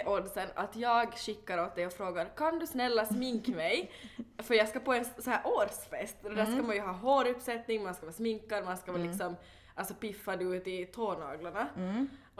[0.00, 3.90] Är oddsen att jag skickar åt dig och frågar kan du snälla sminka mig?
[4.38, 7.82] För jag ska på en så här årsfest och där ska man ju ha håruppsättning,
[7.82, 9.36] man ska vara sminkad, man ska vara liksom
[9.74, 11.66] alltså piffad ut i tånaglarna.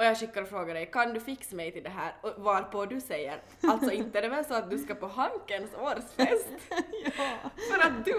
[0.00, 2.14] Och jag skickar och frågar dig, kan du fixa mig till det här?
[2.20, 5.70] Och varpå du säger, alltså inte är det väl så att du ska på Hankens
[5.74, 6.48] årsfest?
[7.04, 7.50] ja.
[7.72, 8.14] För att du,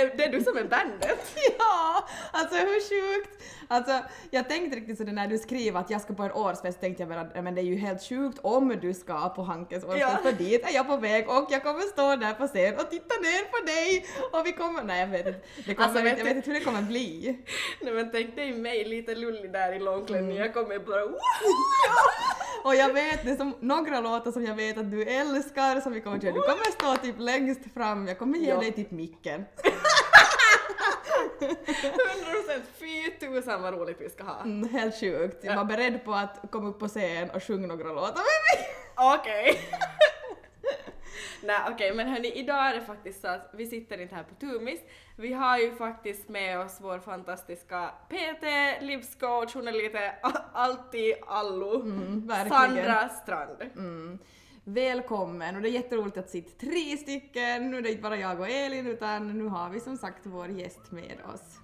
[0.00, 1.36] är, det är du som är bandet.
[1.58, 3.42] ja, alltså hur sjukt!
[3.68, 7.02] Alltså jag tänkte riktigt så när du skrev att jag ska på en årsfest tänkte
[7.02, 10.18] jag bara men det är ju helt sjukt om du ska på Hankens årsfest Ja.
[10.22, 13.14] för dit är jag på väg och jag kommer stå där på scen och titta
[13.20, 16.36] ner på dig och vi kommer, nej jag vet inte, det kommer Alltså, jag vet
[16.36, 17.38] inte hur det kommer bli.
[17.80, 21.02] Nej men tänk dig mig lite lullig där i långklänning, jag kommer bara
[22.64, 25.92] Och jag vet, det är som några låtar som jag vet att du älskar som
[25.92, 28.60] vi kommer köra, du kommer stå typ längst fram, jag kommer ge Ja.
[28.60, 29.44] dig typ micken.
[31.40, 34.40] 100% fy tusan vad roligt vi ska ha.
[34.42, 37.92] Mm, helt sjukt, jag var beredd på att komma upp på scen och sjunga några
[37.92, 38.68] låtar med mig.
[39.14, 39.60] Okej.
[41.42, 44.34] Nej okej men hörni idag är det faktiskt så att vi sitter inte här på
[44.34, 44.80] Tumis.
[45.16, 48.44] Vi har ju faktiskt med oss vår fantastiska PT,
[48.82, 51.80] livscoach, hon är lite a- allt i allo.
[51.82, 52.28] Mm.
[52.48, 53.62] Sandra Strand.
[53.76, 54.18] Mm.
[54.64, 57.70] Välkommen och det är jätteroligt att sitta tre stycken.
[57.70, 60.48] Nu är det inte bara jag och Elin utan nu har vi som sagt vår
[60.48, 61.58] gäst med oss.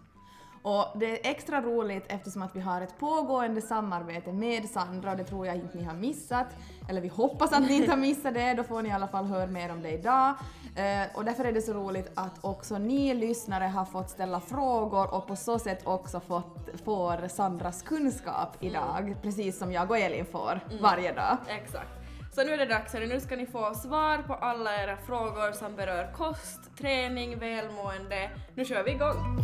[0.65, 5.17] Och det är extra roligt eftersom att vi har ett pågående samarbete med Sandra och
[5.17, 6.47] det tror jag inte ni har missat.
[6.89, 9.25] Eller vi hoppas att ni inte har missat det, då får ni i alla fall
[9.25, 10.35] höra mer om det idag.
[10.77, 15.15] Eh, och därför är det så roligt att också ni lyssnare har fått ställa frågor
[15.15, 20.27] och på så sätt också fått, får Sandras kunskap idag, precis som jag och Elin
[20.27, 21.37] får varje dag.
[21.49, 22.04] Exakt.
[22.35, 23.07] Så nu är det dags, hörni.
[23.07, 28.31] nu ska ni få svar på alla era frågor som berör kost, träning, välmående.
[28.55, 29.43] Nu kör vi igång!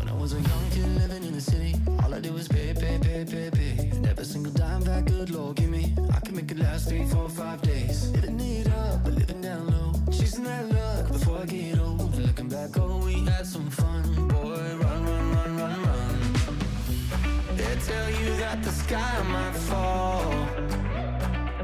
[17.57, 20.80] They tell you that the sky might fall.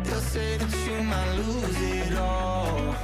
[0.06, 2.94] They'll say that you might lose it all.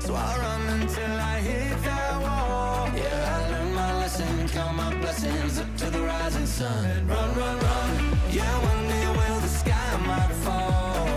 [0.00, 2.88] So I run until I hit that wall.
[2.94, 7.06] Yeah, I learned my lesson, count my blessings up to the rising sun.
[7.08, 7.90] Run, run, run.
[8.30, 11.08] Yeah, one day will the sky might fall.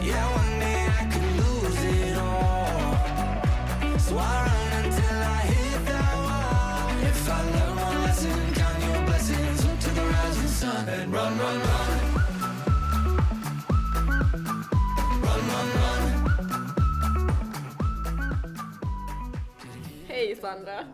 [0.00, 3.98] Yeah, one day I could lose it all.
[3.98, 7.02] So I run until I hit that wall.
[7.10, 10.88] If I learn one lesson, count your blessings up to the rising sun.
[10.88, 11.58] And run, run.
[11.58, 12.05] Run,
[20.26, 20.84] Hej Sandra!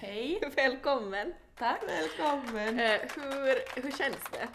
[0.00, 0.40] Hej!
[0.56, 1.34] Välkommen!
[1.58, 1.80] Tack!
[1.88, 2.80] Välkommen!
[2.80, 4.48] Eh, hur, hur känns det?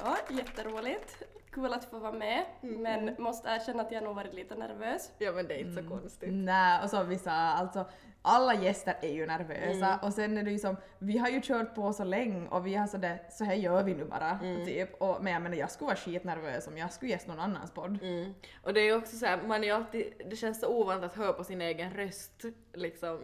[0.00, 1.22] Ja, jätteroligt.
[1.50, 5.10] Kul att få vara med, men måste erkänna att jag nog varit lite nervös.
[5.18, 6.28] Ja men det är inte så konstigt.
[6.32, 7.86] Nej, och så vissa, alltså
[8.26, 9.98] alla gäster är ju nervösa Mm.
[10.02, 12.74] och sen är det ju som, vi har ju kört på så länge och vi
[12.74, 14.64] har sådär, så här gör vi nu bara, Mm.
[14.66, 14.94] typ.
[15.02, 17.98] Och, men jag menar jag skulle vara skitnervös om jag skulle gästa någon annans podd.
[18.02, 18.34] Mm.
[18.62, 21.14] Och det är ju också så här, man är alltid, det känns så ovant att
[21.16, 22.44] höra på sin egen röst
[22.74, 23.20] liksom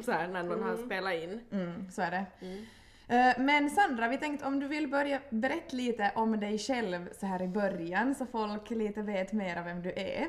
[0.00, 1.40] så här när man har spelat in.
[1.52, 2.24] Mm, så är det.
[2.40, 2.64] Mm.
[3.10, 7.26] Eh, Men Sandra, vi tänkte om du vill börja berätta lite om dig själv så
[7.26, 10.26] här i början så folk lite vet mer av vem du är.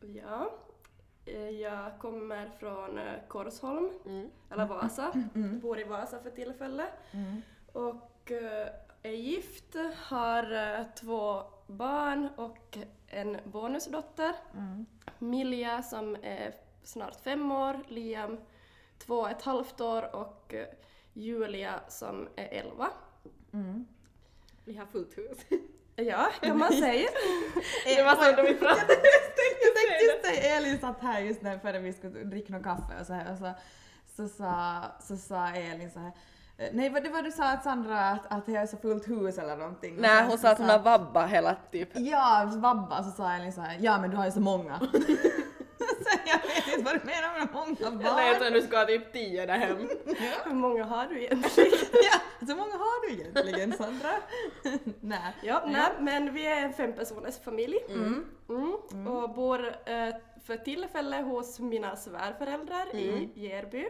[0.00, 0.50] Ja,
[1.60, 4.30] jag kommer från eh, Korsholm, Mm.
[4.50, 5.12] eller Vasa.
[5.62, 6.90] Bor i Vasa för tillfället.
[7.72, 8.68] Och eh,
[9.02, 14.32] är gift, har eh, två barn och en bonusdotter.
[15.18, 18.38] Milja som är snart fem år, Liam
[18.98, 20.66] två och ett halvt år och eh,
[21.12, 22.88] Julia som är elva.
[24.64, 25.38] Vi har fullt hus.
[26.06, 27.08] Ja, kan man säga.
[27.84, 28.94] det var så vi pratade.
[29.60, 33.00] Jag tänkte just säga, Elin satt här just när före vi skulle dricka någon kaffe
[33.00, 33.52] och så här och så,
[34.16, 36.12] så, sa, så sa Elin så här
[36.58, 39.08] eh, Nej, vad det var du sa att Sandra att, att jag är så fullt
[39.08, 39.96] hus eller någonting?
[39.98, 41.88] Nej hon sa att hon har vabba hela typ.
[41.94, 44.80] Ja, vabba, så sa Elin så här, ja men du har ju så många.
[46.04, 48.16] så jag vet inte vad du menar med många barn.
[48.16, 49.76] lät att du ska ha typ tio där hem.
[50.44, 51.72] Hur många har du egentligen?
[51.92, 54.10] ja, så många har du egentligen Sandra?
[55.00, 55.34] Nej.
[55.42, 57.78] Ja, nej, men vi är en fempersoners familj.
[57.88, 58.24] Mm.
[59.06, 60.14] Och bor eh,
[60.44, 63.88] för tillfället hos mina svärföräldrar i Järby.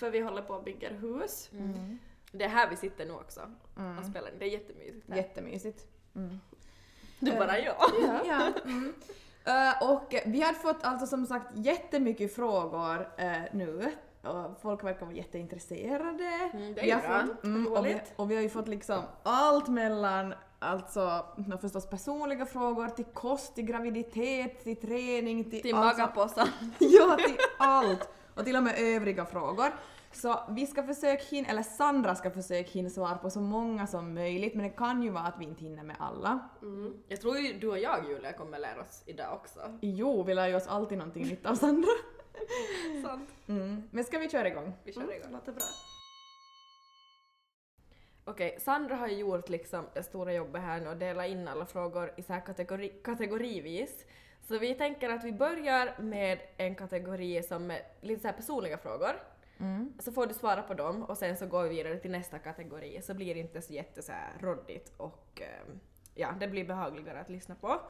[0.00, 1.50] För vi håller på att bygga hus.
[2.32, 3.40] Det är här vi sitter nu också
[4.00, 4.38] och spelar in.
[4.38, 5.08] Det är jättemysigt.
[5.08, 5.16] här.
[5.16, 5.86] Jättemysigt.
[7.20, 7.76] Du bara ja.
[8.26, 8.52] Ja.
[8.64, 8.94] Mm.
[9.46, 15.06] Eh, och vi har fått alltså som sagt jättemycket frågor eh, nu och folk verkar
[15.06, 16.50] vara jätteintresserade.
[16.52, 17.20] Mm, det är vi har bra.
[17.26, 21.24] fått, mm, och, vi, och vi har ju fått liksom allt mellan alltså
[21.60, 26.48] förstås personliga frågor till kost, till graviditet, till träning, till, Till alltså- magapåsar.
[26.78, 28.08] Ja, till allt!
[28.34, 29.72] Och till och med övriga frågor.
[30.16, 34.14] Så vi ska försöka hinna, eller Sandra ska försöka hinna svara på så många som
[34.14, 36.48] möjligt, men det kan ju vara att vi inte hinner med alla.
[36.62, 36.94] Mm.
[37.08, 39.78] Jag tror ju du och jag Julia kommer lära oss idag också.
[39.80, 41.88] Jo, vi lär ju oss alltid någonting nytt av Sandra.
[43.02, 43.30] Sant.
[43.48, 43.82] Mm.
[43.90, 44.72] Men ska vi köra igång?
[44.84, 45.32] Vi kör igång.
[45.32, 45.62] Låter bra.
[48.24, 51.66] Okej, Sandra har ju gjort liksom det stora jobbet här nu och delat in alla
[51.66, 54.04] frågor i så här kategori, kategorivis.
[54.48, 58.78] Så vi tänker att vi börjar med en kategori som är lite så här personliga
[58.78, 59.16] frågor.
[59.60, 59.92] Mm.
[59.98, 63.02] Så får du svara på dem och sen så går vi vidare till nästa kategori
[63.02, 65.80] så blir det inte så jätte så här råddigt och ehm,
[66.14, 67.80] ja, det blir behagligare att lyssna på.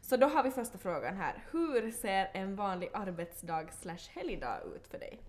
[0.00, 1.44] Så då har vi första frågan här.
[1.50, 5.20] Hur ser en vanlig arbetsdag slash helgdag ut för dig?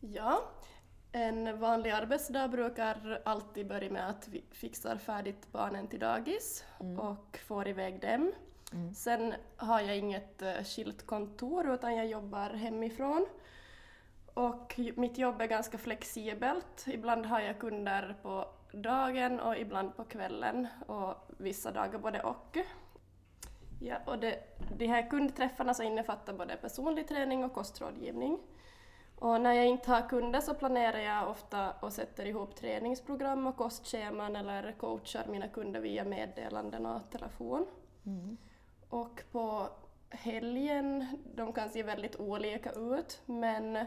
[0.00, 0.42] Ja,
[1.12, 6.64] en vanlig arbetsdag brukar alltid börja med att vi fixar färdigt barnen till dagis
[6.98, 8.32] och får iväg dem.
[8.94, 13.26] Sen har jag inget uh, skilt kontor utan jag jobbar hemifrån.
[14.34, 16.84] Och mitt jobb är ganska flexibelt.
[16.86, 22.58] Ibland har jag kunder på dagen och ibland på kvällen och vissa dagar både och.
[23.80, 24.38] Ja, och det,
[24.78, 28.38] de här kundträffarna så innefattar både personlig träning och kostrådgivning.
[29.18, 33.56] Och när jag inte har kunder så planerar jag ofta och sätter ihop träningsprogram och
[33.56, 37.66] kostscheman eller coachar mina kunder via meddelanden och telefon.
[38.88, 39.68] Och på
[40.10, 43.86] helgen, de kan se väldigt olika ut, men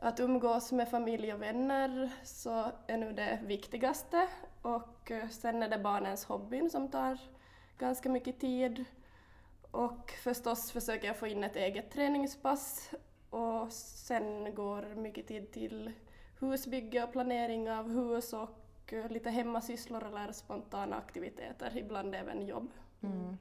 [0.00, 4.28] att umgås med familj och vänner så är nu det viktigaste.
[4.62, 7.18] Och eh, sen är det barnens hobbyn som tar
[7.78, 8.84] ganska mycket tid.
[9.70, 12.90] Och förstås försöker jag få in ett eget träningspass
[13.30, 15.92] och sen går mycket tid till
[16.40, 22.68] husbygge och planering av hus och eh, lite hemmasysslor eller spontana aktiviteter, ibland även jobb.
[23.02, 23.36] Mm.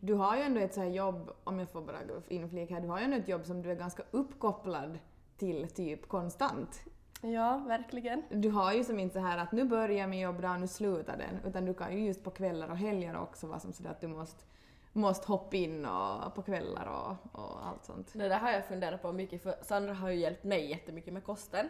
[0.00, 1.98] Du har ju ändå ett så här jobb, om jag får bara
[2.28, 4.98] inflika här, du har ju ändå ett jobb som du är ganska uppkopplad
[5.38, 6.80] till typ konstant.
[7.20, 8.22] Ja, verkligen.
[8.30, 11.16] Du har ju som inte så här att nu börjar min jobbdag och nu slutar
[11.16, 14.00] den, utan du kan ju just på kvällar och helger också vara som sådär att
[14.00, 14.44] du måste,
[14.92, 18.12] måste hoppa in och, på kvällar och, och allt sånt.
[18.12, 21.24] Det där har jag funderat på mycket för Sandra har ju hjälpt mig jättemycket med
[21.24, 21.68] kosten.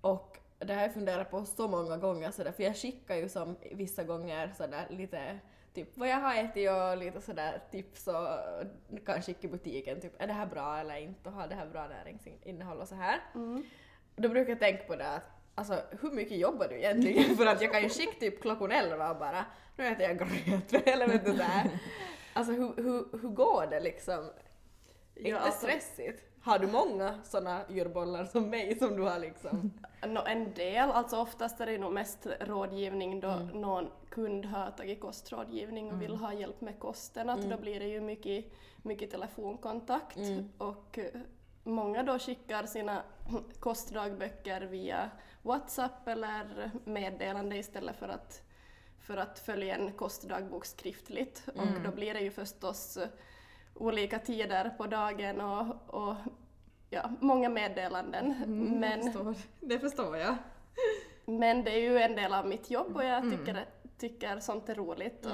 [0.00, 3.56] Och det har jag funderat på så många gånger sådär, för jag skickar ju som
[3.72, 5.38] vissa gånger sådär lite
[5.76, 8.28] typ vad jag har ätit och lite sådär tips och
[9.06, 11.66] kan skicka i butiken typ är det här bra eller inte och har det här
[11.66, 13.20] bra näringsinnehåll och så här.
[14.16, 15.22] Då brukar jag tänka på det att
[15.54, 17.36] alltså hur mycket jobbar du egentligen?
[17.36, 19.44] för att jag kan ju skicka typ klockan elva och bara
[19.76, 20.72] nu äter jag gröt
[21.10, 21.70] vet du sådär.
[22.32, 24.30] Alltså hur, hur, hur går det liksom?
[25.14, 26.22] Ja, inte alltså- stressigt?
[26.46, 29.72] Har du många såna djurbollar som mig som du har liksom?
[30.06, 35.00] Nå, en del, alltså oftast är det nog mest rådgivning då någon kund har tagit
[35.00, 40.18] kostrådgivning och vill ha hjälp med kosten, att då blir det ju mycket, mycket telefonkontakt
[40.58, 41.20] och eh,
[41.64, 43.02] många då skickar sina
[43.60, 45.10] kostdagböcker via
[45.42, 48.42] WhatsApp eller meddelande istället för att,
[49.00, 51.42] för att följa en kostdagbok skriftligt.
[51.46, 53.08] Och då blir det ju förstås eh,
[53.78, 56.14] olika tider på dagen och, och
[56.90, 58.34] ja, många meddelanden.
[58.80, 59.34] Men, Förstår.
[59.60, 60.36] Det förstår jag.
[61.24, 63.64] men det är ju en del av mitt jobb och jag tycker,
[63.98, 65.26] tycker sånt är roligt.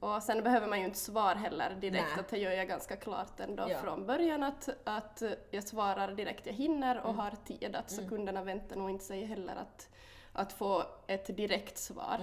[0.00, 2.96] Och, och sen behöver man ju inte svara heller direkt, att det gör jag ganska
[2.96, 3.78] klart ändå Ja.
[3.78, 7.76] från början att, att jag svarar direkt jag hinner och har tid.
[7.76, 9.88] Att så kunderna väntar nog inte sig heller att,
[10.32, 12.18] att få ett direkt svar.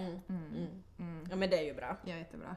[1.29, 1.97] Ja men det är ju bra.
[2.05, 2.55] Ja, jättebra.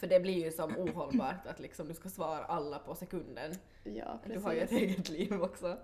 [0.00, 3.52] För det blir ju som ohållbart att liksom du ska svara alla på sekunden.
[3.84, 4.90] Ja, Du har ju ett precis.
[4.90, 5.76] eget liv också.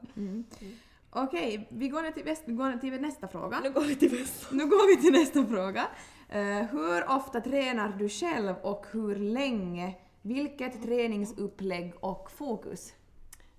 [1.11, 3.61] Okej, vi går ner till, väst, går ner till nästa fråga.
[3.61, 4.55] Nu går vi till bästa.
[4.55, 5.88] Nu går vi till nästa fråga.
[6.29, 9.95] Eh, hur ofta tränar du själv och hur länge?
[10.23, 12.93] Vilket träningsupplägg och fokus?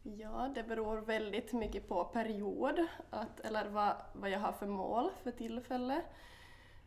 [0.04, 5.10] Ja, det beror väldigt mycket på period, att, eller vad, vad jag har för mål
[5.24, 6.04] för tillfället.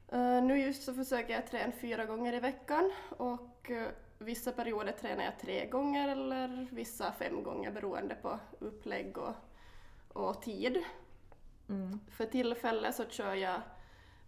[0.09, 4.93] Eh, nu just så försöker jag träna fyra gånger i veckan och eh, vissa perioder
[4.93, 9.35] tränar jag tre gånger eller vissa fem gånger beroende på upplägg och,
[10.13, 10.85] och tid.
[12.11, 13.61] För tillfället så kör jag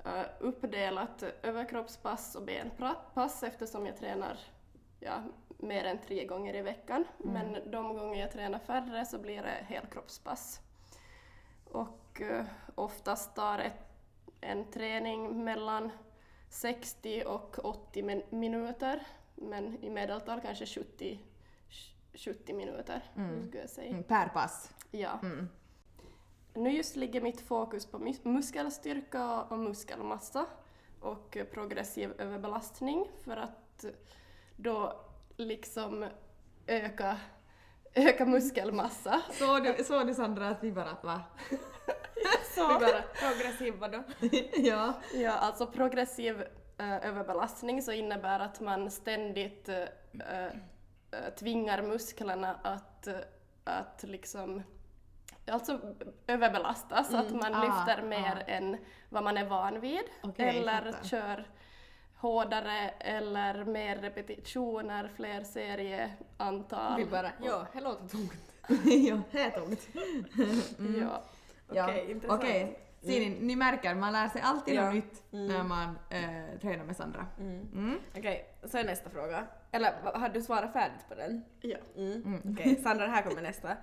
[0.05, 4.39] eh, uppdelat överkroppspass och benpass eftersom jag tränar
[5.01, 5.23] ja,
[5.59, 7.05] mer än tre gånger i veckan.
[7.19, 10.61] Men de gånger jag tränar färre så blir det helkroppspass.
[11.65, 13.86] Och eh, oftast tar ett,
[14.47, 15.91] en träning mellan
[16.49, 21.21] 60 och 80 min- minuter, men i medeltal kanske 70,
[22.15, 23.03] 70 minuter,
[23.49, 23.91] skulle jag säga.
[23.91, 24.71] Mm, Per pass.
[24.91, 25.21] Ja.
[26.55, 30.47] Nu just ligger mitt fokus på mus- muskelstyrka och muskelmassa.
[31.01, 33.85] och progressiv överbelastning för att
[34.57, 35.01] då
[35.37, 36.07] liksom
[36.67, 37.19] öka,
[37.95, 39.23] öka muskelmassa.
[39.33, 41.23] Såg du, såg du Sandra att vi bara va?
[42.61, 44.03] Vi bara progressiv vadå?
[44.57, 44.95] ja.
[45.15, 46.43] Ja, alltså progressiv
[46.79, 49.83] eh, överbelastning så innebär att man ständigt eh,
[50.31, 53.15] eh, tvingar musklerna att, eh,
[53.65, 54.63] att liksom
[55.51, 55.81] alltså
[56.27, 58.51] överbelastas, att man Ah, lyfter mer ah.
[58.51, 58.77] än
[59.09, 60.05] vad man är van vid.
[60.23, 61.09] Okej, eller fattar.
[61.09, 61.45] kör
[62.17, 66.97] hårdare eller mer repetitioner, fler serieantal.
[66.97, 68.33] Vi bara, ja, det låter tungt.
[68.85, 69.89] ja, det är tungt.
[71.01, 71.23] Ja.
[71.73, 71.85] Ja.
[71.85, 72.43] Okej, intressant.
[72.43, 74.85] Okej, ser ni, ni märker, man lär sig alltid Ja.
[74.85, 77.27] något nytt när man eh, tränar med Sandra.
[77.39, 77.99] Mm.
[78.17, 79.47] Okej, så är nästa fråga.
[79.73, 81.45] Eller har du svarat färdigt på den?
[81.61, 81.77] ja.
[81.97, 82.43] Mm.
[82.53, 83.69] Okej, Sandra, här kommer nästa.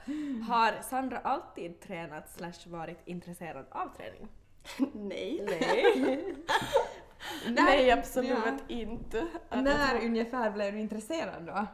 [0.48, 4.28] Har Sandra alltid tränat slash varit intresserad av träning?
[4.94, 5.46] Nej.
[5.62, 6.36] Nej.
[7.48, 8.58] Nej, absolut Ja.
[8.68, 9.28] inte.
[9.52, 11.66] När tror- ungefär blev du intresserad då?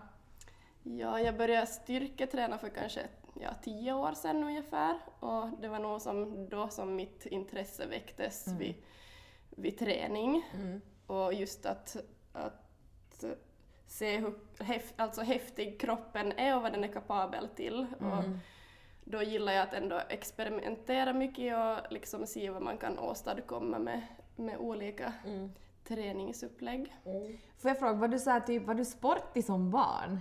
[0.84, 3.02] Ja, jag började styrketräna för kanske
[3.40, 8.48] ja, tio år sedan ungefär och det var nog som, då som mitt intresse väcktes
[8.60, 8.76] vid,
[9.50, 10.44] vid träning.
[11.08, 11.98] Och just att,
[12.34, 13.24] att
[13.88, 17.88] se hur häf, alltså häftig kroppen är och vad den är kapabel till.
[18.00, 18.24] Och
[19.04, 24.02] då gillar jag att ändå experimentera mycket och liksom se vad man kan åstadkomma med,
[24.36, 25.14] med olika
[25.84, 26.96] träningsupplägg.
[27.58, 30.20] Får jag fråga, var du, så här, typ, var du sportig som barn?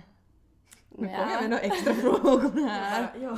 [0.89, 1.17] Nu Nja.
[1.17, 3.11] kommer jag med några extra frågor här.
[3.21, 3.37] Ja.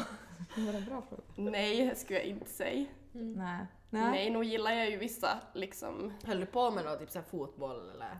[0.55, 1.21] Det var en bra fråga.
[1.35, 2.85] Nej, skulle jag inte säga.
[3.11, 3.65] Nej.
[3.89, 7.25] Nej, nog gillar jag ju vissa liksom Höll du på med något, typ så här
[7.31, 8.19] fotboll eller?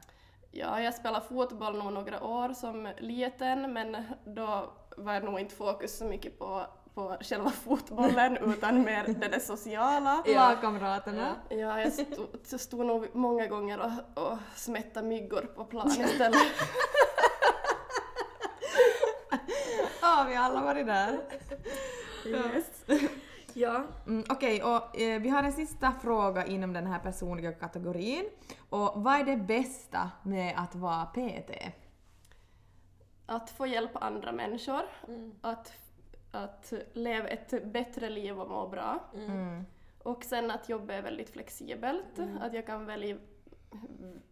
[0.51, 5.97] Ja, jag spelade fotboll nog några år som liten men då var nog inte fokus
[5.97, 10.23] så mycket på, på själva fotbollen utan mer det där sociala.
[10.25, 10.33] Ja.
[10.49, 11.35] Lagkamraterna.
[11.49, 16.35] Ja, jag stod, stod nog många gånger och, och smättade myggor på plan istället.
[20.21, 21.19] Ja, vi har alla varit där.
[22.25, 22.85] Yes.
[23.53, 23.83] Ja.
[24.07, 28.29] Mm, Okej, och eh, vi har en sista fråga inom den här personliga kategorin.
[28.69, 31.51] Och vad är det bästa med att vara PT?
[33.25, 34.81] Att få hjälpa andra människor,
[35.41, 35.73] att,
[36.31, 38.99] att leva ett bättre liv och må bra.
[39.15, 39.65] Mm.
[40.03, 43.17] Och sen att jobbet är väldigt flexibelt, att jag kan välja,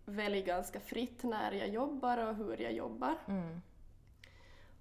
[0.05, 3.15] välja ganska fritt när jag jobbar och hur jag jobbar.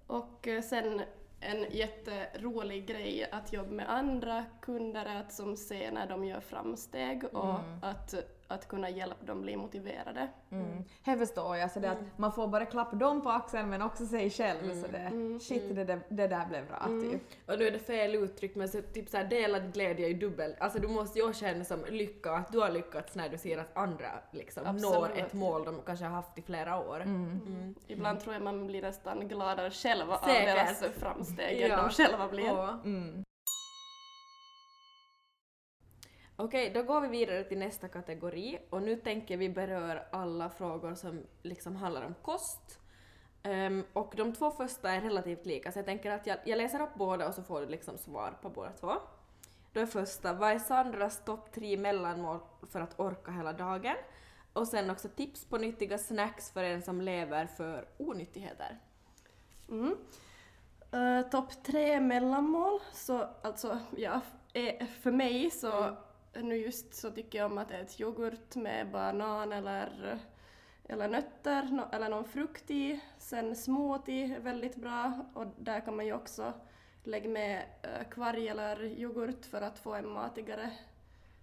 [0.09, 0.21] Mm.
[0.21, 1.01] Och eh, sen
[1.39, 6.39] en jätterolig grej att jobba med andra kunder är att som se när de gör
[6.39, 8.13] framsteg och att,
[8.51, 10.27] att kunna hjälpa dem bli motiverade.
[10.51, 10.83] Mm.
[11.05, 14.05] Det förstår jag, så det att man får bara klappa dem på axeln men också
[14.05, 14.81] sig själv.
[14.81, 17.21] Så det, shit, det, där- det där blev bra typ.
[17.47, 20.55] Och nu är det fel uttryck men så typ så här delad glädje är dubbel.
[20.59, 23.77] Alltså du måste ju känna som lycka, att du har lyckats när du ser att
[23.77, 25.17] andra liksom når Absolut.
[25.25, 27.01] ett mål de kanske har haft i flera år.
[27.01, 27.75] Mm.
[27.87, 30.45] Ibland tror jag man blir nästan gladare själv av Säkert.
[30.55, 31.77] deras framsteg än Ja.
[31.77, 32.45] de själva blir.
[32.45, 32.79] Ja.
[36.41, 40.95] Okej, då går vi vidare till nästa kategori och nu tänker vi beröra alla frågor
[40.95, 42.79] som liksom handlar om kost.
[43.43, 46.81] Ehm, och de två första är relativt lika, så jag tänker att jag, jag läser
[46.81, 48.91] upp båda och så får du liksom svar på båda två.
[49.73, 53.95] Då är första, vad är Sandras topp tre mellanmål för att orka hela dagen?
[54.53, 58.79] Och sen också tips på nyttiga snacks för en som lever för onyttigheter.
[59.69, 59.95] Mm.
[60.91, 64.21] Eh, Topp tre mellanmål, så alltså ja,
[65.01, 65.95] för mig så
[66.43, 70.19] nu just så tycker jag om att äta yoghurt med banan eller,
[70.83, 72.99] eller nötter nå- eller någon frukt i.
[73.17, 76.53] Sen smoothie är väldigt bra och där kan man ju också
[77.03, 80.71] lägga med eh, kvarg eller yoghurt för att få en matigare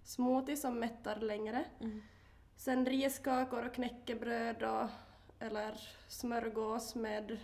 [0.03, 1.65] smoothie som mättar längre.
[2.55, 4.89] Sen riskakor och knäckebröd och,
[5.39, 7.37] eller smörgås med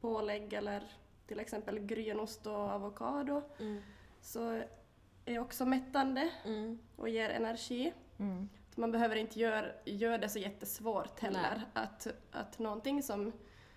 [0.00, 0.82] pålägg eller
[1.26, 3.42] till exempel grönost och avokado
[4.20, 4.62] så
[5.34, 6.78] är också mättande Mm.
[6.96, 7.92] och ger energi.
[8.18, 8.48] Mm.
[8.74, 13.32] Man behöver inte göra gör det så jättesvårt heller att, att någonting som,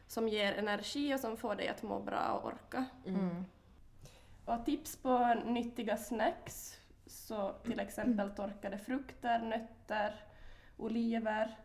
[0.07, 2.86] som ger energi och som får dig att må bra och orka.
[3.05, 3.45] Mm.
[4.45, 10.15] Och tips på nyttiga snacks, så till exempel torkade frukter, nötter,
[10.77, 11.57] oliver.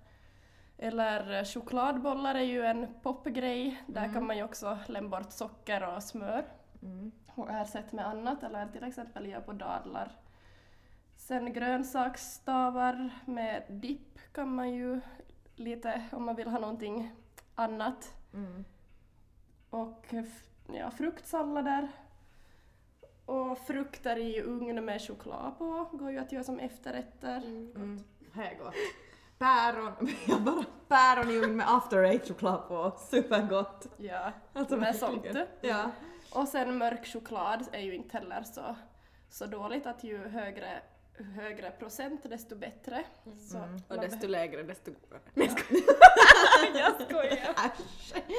[0.78, 6.02] Eller chokladbollar är ju en popgrej, där kan man ju också lämna bort socker och
[6.02, 6.44] smör
[6.82, 7.12] Mm.
[7.38, 10.12] Och ersätta med annat, eller till exempel göra på dadlar.
[11.16, 15.00] Sen grönsaksstavar med dipp kan man ju
[15.56, 17.10] lite, om man vill ha någonting
[17.54, 18.14] annat.
[18.34, 18.64] Mm.
[19.70, 20.14] Och
[20.72, 21.88] ja, fruktsallader.
[23.26, 27.36] Och frukter i ugn med choklad på går ju att göra som efterrätter.
[27.36, 28.04] Mm.
[28.34, 28.74] Det är gott.
[29.38, 29.92] päron,
[30.26, 33.86] jag bara päron i ugn med after eight-choklad på, supergott.
[33.96, 35.26] Ja, Alltså med sånt.
[35.60, 35.90] Ja.
[36.38, 38.76] Och sen mörk choklad är ju inte heller så,
[39.28, 40.82] så dåligt att ju högre,
[41.36, 43.04] högre procent desto bättre.
[43.38, 43.82] Så Mm.
[43.88, 45.20] Och desto lägre desto godare.
[46.74, 47.54] Jag skojar.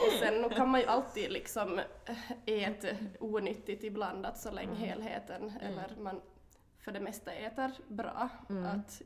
[0.07, 2.87] Och sen nu kan man ju alltid liksom äh, äta
[3.19, 6.21] onyttigt ibland, att så länge helheten eller man
[6.79, 8.29] för det mesta äter bra.
[8.65, 9.01] Att,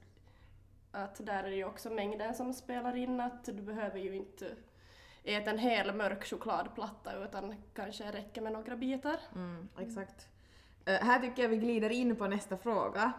[0.91, 4.55] att där är det ju också mängden som spelar in, att du behöver ju inte
[5.23, 9.19] äta en hel mörk chokladplatta utan kanske räcker med några bitar.
[9.35, 10.27] Mm, exakt.
[10.85, 13.11] Eh, här tycker jag vi glider in på nästa fråga.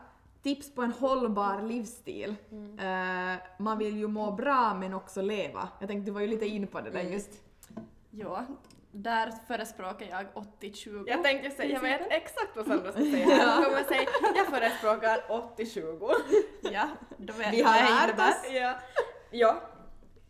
[0.42, 2.36] Tips på en hållbar livsstil.
[2.80, 5.68] Eh, man vill ju må bra men också leva.
[5.78, 7.30] Jag tänkte du var ju lite in på det där just.
[8.10, 8.46] Ja,
[8.90, 10.26] där förespråkar jag
[10.60, 11.04] 80-20.
[11.06, 13.28] Jag tänkte säga, jag vet exakt vad Sandra ska säga.
[13.36, 15.18] Jag kommer säga, jag förespråkar
[15.56, 16.14] 80-20.
[16.72, 18.50] Ja, då vet Vi har lärt oss.
[18.52, 18.74] Ja.
[19.30, 19.60] Ja,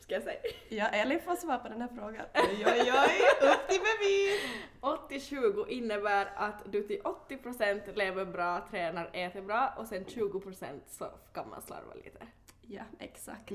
[0.04, 0.38] ska jag säga.
[0.68, 2.26] Ja, Elin får svara på den här frågan.
[2.34, 5.30] Oj oj oj, upp till bevis!
[5.30, 11.06] 80-20 innebär att du till 80% lever bra, tränar, äter bra och sen 20% så
[11.32, 12.26] kan man slarva lite.
[12.62, 13.52] Ja, exakt.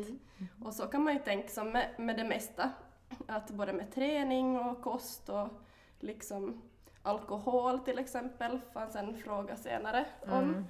[0.64, 2.72] Och så kan man ju tänka som med, med det mesta,
[3.28, 5.48] att både med träning och kost och
[6.00, 6.62] liksom
[7.04, 10.66] alkohol till exempel, fanns en fråga senare om.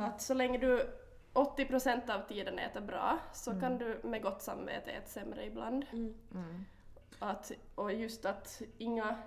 [0.00, 0.86] Att så länge du
[1.34, 5.84] 80% av tiden äter bra så kan du med gott samvete äta sämre ibland.
[7.18, 9.18] Att, och just att inga,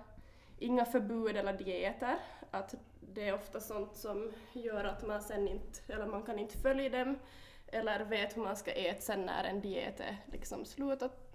[0.58, 2.18] inga förbud eller dieter,
[2.50, 6.58] att det är ofta sånt som gör att man sen inte, eller man kan inte
[6.58, 7.18] följa dem,
[7.66, 11.34] eller vet hur man ska äta sen när en diet är liksom slutat.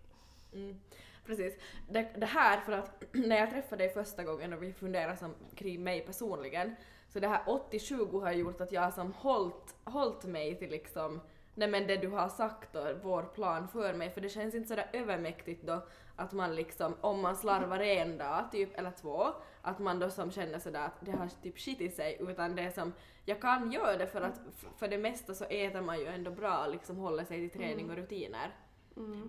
[0.53, 0.79] Mm.
[1.25, 1.53] Precis.
[1.89, 5.35] Det, det här för att när jag träffade dig första gången och vi funderade som,
[5.55, 6.75] kring mig personligen,
[7.13, 11.21] så det här 80-20 har gjort att jag har som hållit, hållit mig till liksom
[11.55, 14.67] Nej men det du har sagt och vår plan för mig, för det känns inte
[14.69, 15.81] sådär övermäktigt då
[16.15, 19.27] att man liksom, om man slarvar en dag typ, eller två,
[19.61, 22.69] att man då som känner sådär att det har typ skitit sig, utan det är
[22.71, 22.93] som,
[23.25, 26.31] jag kan göra det för att f- för det mesta så äter man ju ändå
[26.31, 28.55] bra, liksom håller sig till träning och rutiner.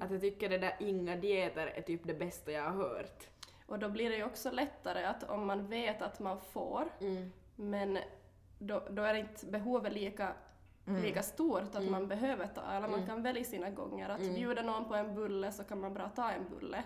[0.03, 3.29] Att jag tycker det där inga dieter är typ det bästa jag har hört.
[3.67, 7.33] Och då blir det ju också lättare att om man vet att man får, Mm.
[7.57, 7.99] Men
[8.59, 10.33] då, då är inte behovet lika,
[11.03, 14.09] lika stort att man behöver ta, eller man kan välja sina gånger.
[14.09, 16.83] Att bjuda någon på en bulle så kan man bara ta en bulle.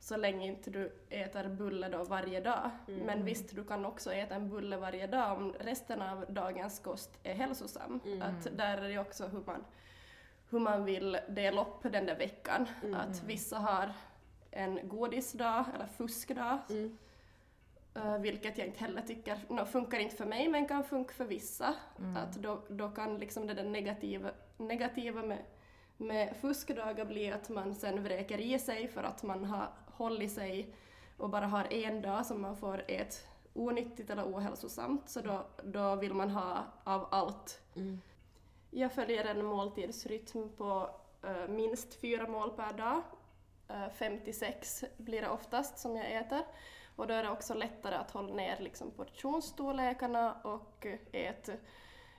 [0.00, 2.70] Så länge inte du äter bulle då varje dag.
[3.06, 7.18] Men visst, du kan också äta en bulle varje dag om resten av dagens kost
[7.22, 8.00] är hälsosam.
[8.22, 9.64] Att där är det också hur man,
[10.50, 12.66] hur man vill dela upp den där veckan.
[12.94, 13.92] Att vissa har
[14.50, 16.58] en godisdag eller fuskdag.
[16.70, 16.90] Uh,
[18.20, 21.74] vilket jag inte heller tycker, no, funkar inte för mig men kan funka för vissa.
[22.16, 25.38] Att då, då kan liksom det där negativa, negativa med,
[25.96, 30.74] med fuskdagar bli att man sen vräker i sig för att man har hållit sig
[31.16, 33.16] och bara har en dag som man får äta
[33.54, 37.60] onyttigt eller ohälsosamt så då, då vill man ha av allt.
[38.70, 40.90] Jag följer en måltidsrytm på
[41.22, 43.02] eh, minst fyra mål per dag.
[43.70, 46.40] Uh, 56 blir det oftast som jag äter.
[46.96, 51.48] Och då är det också lättare att hålla ner liksom, portionsstorlekarna och ät,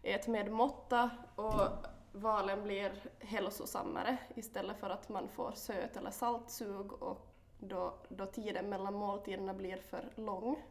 [0.03, 6.93] ät med måtta och valen blir hälsosammare istället för att man får söt eller saltsug
[6.93, 7.27] och
[7.59, 10.63] då, då tiden mellan måltiderna blir för lång.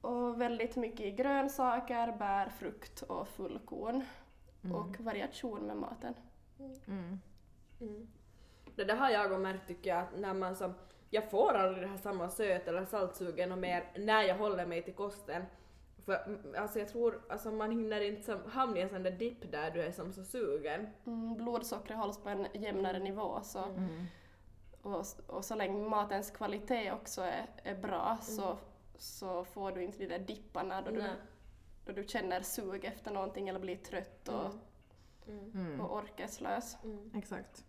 [0.00, 4.04] Och väldigt mycket grönsaker, bär, frukt och fullkorn.
[4.74, 6.14] Och variation med maten.
[8.74, 10.74] Det där har jag och märkt tycker jag, att när man som,
[11.14, 14.82] jag får aldrig det här samma söt eller saltsugen och mer när jag håller mig
[14.82, 15.44] till kosten.
[16.04, 19.10] För mm, alltså jag tror, alltså man hinner inte som, hamna i en sån där
[19.10, 20.86] dipp där du är som så sugen.
[21.06, 23.64] Mm, blodsockret hålls på en jämnare nivå så,
[24.82, 28.58] och, och så länge matens kvalitet också är, är bra så,
[28.96, 31.04] så får du inte de där dipparna då du,
[31.84, 34.50] då du känner sug efter någonting eller blir trött och,
[35.80, 36.76] och orkeslös.
[37.14, 37.64] Exakt.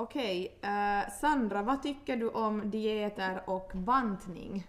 [0.00, 4.66] Mm, Okej, eh, Sandra, vad tycker du om dieter och bantning?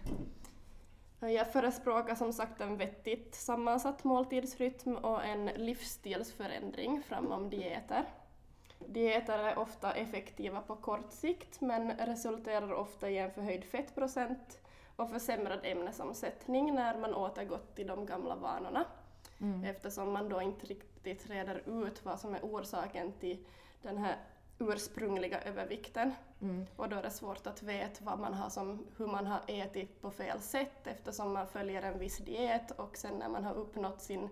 [1.20, 8.04] Jag förespråkar som sagt en vettigt sammansatt måltidsrytm och en livsstilsförändring framom dieter.
[8.78, 14.60] Dieter är ofta effektiva på kort sikt men resulterar ofta i en förhöjd fettprocent
[14.96, 18.84] och försämrad ämnesomsättning när man återgått till de gamla vanorna.
[19.64, 23.46] Eftersom man då inte riktigt reder ut vad som är orsaken till
[23.82, 24.16] den här
[24.58, 26.12] ursprungliga övervikten.
[26.76, 30.02] Och då är det svårt att veta vad man har som, hur man har ätit
[30.02, 34.00] på fel sätt eftersom man följer en viss diet och sen när man har uppnått
[34.00, 34.28] sin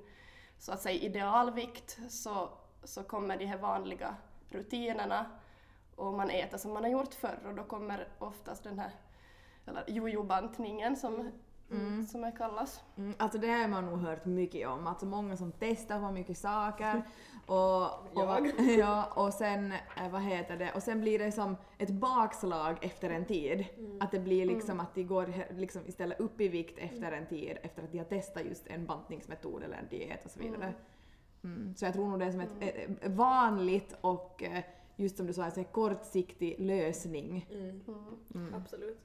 [0.59, 2.49] så att säga idealvikt så,
[2.85, 4.17] så kommer de här vanliga
[4.49, 5.27] rutinerna
[5.97, 8.93] och man äter som man har gjort förr och då kommer oftast den här
[9.67, 11.31] eller jojo-bantningen som,
[12.11, 12.83] som det kallas.
[12.97, 16.39] Mm, alltså det har man nog hört mycket om, alltså många som testar på mycket
[16.39, 17.03] saker
[17.47, 17.83] och,
[18.17, 18.47] och,
[18.79, 23.11] ja, och sen, eh, vad heter det, och sen blir det som ett bakslag efter
[23.11, 23.65] en tid.
[24.01, 27.59] Att det blir liksom att de går liksom istället upp i vikt efter en tid
[27.63, 30.75] efter att de har testat just en bantningsmetod eller en diet och så vidare.
[31.45, 31.75] Mm.
[31.77, 34.65] Så jag tror nog det är som ett, ett, ett vanligt och eh,
[34.97, 37.49] just som du sa, en kortsiktig lösning.
[38.35, 38.55] Mm.
[38.55, 38.99] Absolut.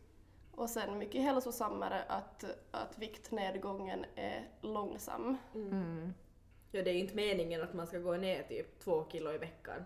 [0.56, 5.38] Och sen mycket hälsosammare att, att viktnedgången är långsam.
[5.56, 6.14] Mm.
[6.76, 9.84] Ja, det är inte meningen att man ska gå ner typ två kilo i veckan.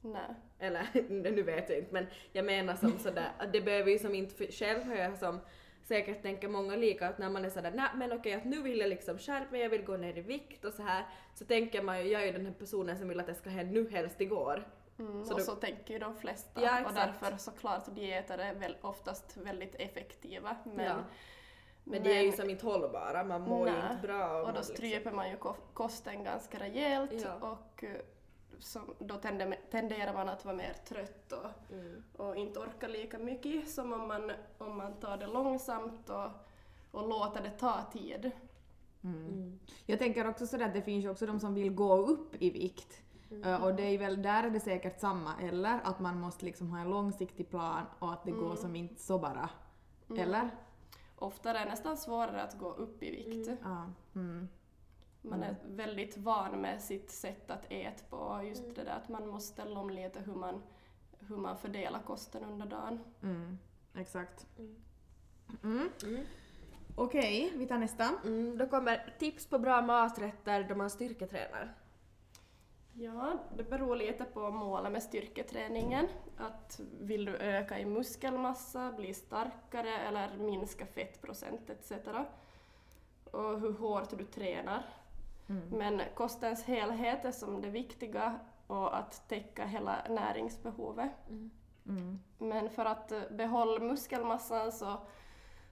[0.00, 0.34] Nej.
[0.58, 0.86] Eller
[1.30, 4.46] nu vet jag inte men jag menar som sådär att det behöver ju som inte
[4.52, 5.40] själv har jag som
[5.84, 8.78] säkert tänker många lika att när man är sådär nej men okej att nu vill
[8.80, 11.82] jag liksom skärpa mig, jag vill gå ner i vikt och så här så tänker
[11.82, 13.90] man ju jag är ju den här personen som vill att det ska hända nu
[13.90, 14.68] helst igår.
[14.98, 16.62] Mm, Så och då- så tänker ju de flesta.
[16.62, 20.56] Ja, och därför såklart dieter är väl oftast väldigt effektiva.
[20.64, 20.94] Men, ja.
[21.84, 23.92] Men, det är ju som inte hållbara, man mår ju Nej.
[23.92, 24.26] inte bra.
[24.38, 27.48] och man då liksom- stryper man ju ko- kosten ganska rejält Ja.
[27.48, 28.00] och eh,
[28.58, 32.02] som, då tender, tenderar man att vara mer trött och, Mm.
[32.16, 36.28] och inte orka lika mycket som om man, om man tar det långsamt och,
[36.90, 38.30] och låter det ta tid.
[39.04, 39.58] Mm.
[39.86, 42.50] Jag tänker också sådär att det finns ju också de som vill gå upp i
[42.50, 43.02] vikt.
[43.44, 45.80] Eh, Och det är väl, där är det säkert samma, eller?
[45.84, 49.18] Att man måste liksom ha en långsiktig plan och att det går som inte så
[49.18, 49.50] bara.
[50.18, 50.50] Eller?
[51.22, 53.50] Ofta är det nästan svårare att gå upp i vikt.
[53.62, 53.90] Ja.
[54.14, 54.48] Mm.
[55.22, 59.08] Man är väldigt van med sitt sätt att äta på och just det där att
[59.08, 60.62] man måste ställa om lite hur man,
[61.18, 63.00] hur man fördelar kosten under dagen.
[63.22, 63.58] Mm.
[63.94, 64.46] Exakt.
[64.58, 64.76] Mm.
[65.62, 65.88] Mm.
[66.04, 66.24] Mm.
[66.94, 68.10] Okej, vi tar nästa.
[68.24, 71.74] Mm, då kommer tips på bra maträtter då man styrketränar.
[72.94, 76.08] Ja, det beror lite på målet med styrketräningen.
[76.36, 81.92] Att vill du öka i muskelmassa, bli starkare eller minska fettprocent etc.
[83.30, 84.82] Och hur hårt du tränar.
[85.70, 91.10] Men kostens helhet är som det viktiga och att täcka hela näringsbehovet.
[91.86, 92.20] Mm.
[92.38, 94.96] Men för att eh, behålla muskelmassan så,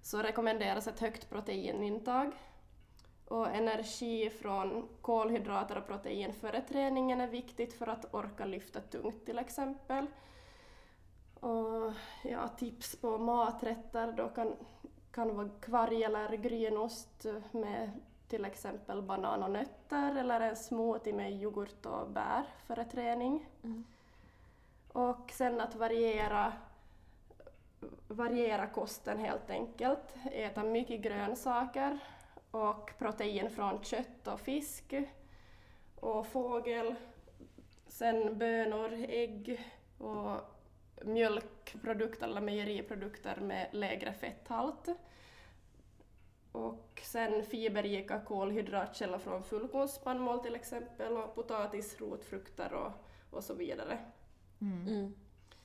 [0.02, 2.32] så rekommenderas ett högt proteinintag.
[3.30, 9.26] Och energi från kolhydrater och protein före träningen är viktigt för att orka lyfta tungt
[9.26, 10.06] till exempel.
[11.40, 11.92] Och
[12.24, 14.56] ja, tips på maträtter då kan,
[15.10, 17.90] kan vara kvarg eller grynost med
[18.28, 23.46] till exempel banan och nötter eller en smoothie med yoghurt och bär före träning.
[24.92, 26.52] Och sen att variera,
[28.08, 30.14] variera kosten helt enkelt.
[30.32, 31.98] Äta mycket grönsaker
[32.50, 34.94] och protein från kött och fisk
[35.94, 36.94] och fågel.
[37.86, 40.40] Sen bönor, ägg och
[41.04, 44.88] mjölkprodukter eller mejeriprodukter med lägre fetthalt.
[46.52, 52.92] Och sen fiberrika kolhydratkällor från fullkornsspannmål till exempel och potatis, rotfrukter och,
[53.30, 53.98] och så vidare.
[54.60, 55.14] Mm.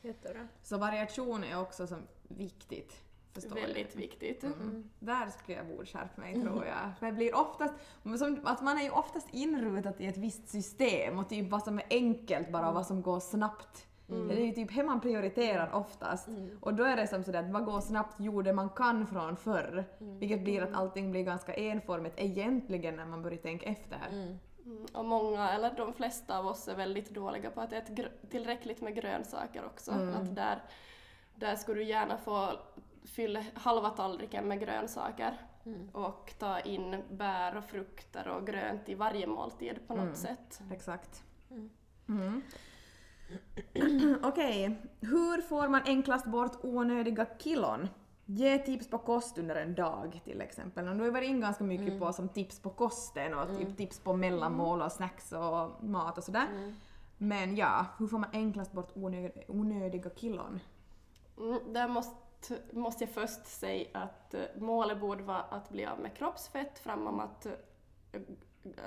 [0.01, 0.47] Jättebra.
[0.61, 3.04] Så variation är också som viktigt.
[3.35, 4.45] Förstår Väldigt viktigt.
[4.99, 6.91] Där skulle jag borde skärpa mig tror jag.
[6.99, 7.73] För det blir oftast,
[8.17, 11.79] som, att man är ju oftast inrutad i ett visst system och typ vad som
[11.79, 13.87] är enkelt bara och vad som går snabbt.
[14.07, 16.29] Det är ju typ hur man prioriterar oftast.
[16.61, 19.85] Och då är det som sådär att man går snabbt, gjorde man kan från förr.
[19.99, 23.99] Vilket blir att allting blir ganska enformigt egentligen när man börjar tänka efter.
[24.11, 27.93] Mm, och många, eller de flesta av oss är väldigt dåliga på att äta
[28.29, 29.91] tillräckligt med grönsaker också.
[29.91, 30.63] Att där,
[31.35, 32.51] där skulle du gärna få
[33.07, 35.37] fylla halva tallriken med grönsaker
[35.91, 40.61] och ta in bär och frukter och grönt i varje måltid på något sätt.
[40.71, 41.23] Exakt.
[42.07, 42.41] Mm.
[44.23, 47.87] Okej, hur får man enklast bort onödiga kilon?
[48.25, 50.87] Ge tips på kost under en dag till exempel.
[50.87, 53.99] Och du har varit in ganska mycket på som tips på kosten och typ tips
[53.99, 56.47] på mellanmål och snacks och mat och sådär.
[57.17, 60.59] Men ja, hur får man enklast bort onödiga, onödiga kilon?
[61.37, 62.15] Mm, där måste,
[62.71, 67.19] måste jag först säga att eh, målet borde vara att bli av med kroppsfett framom
[67.19, 67.51] att eh,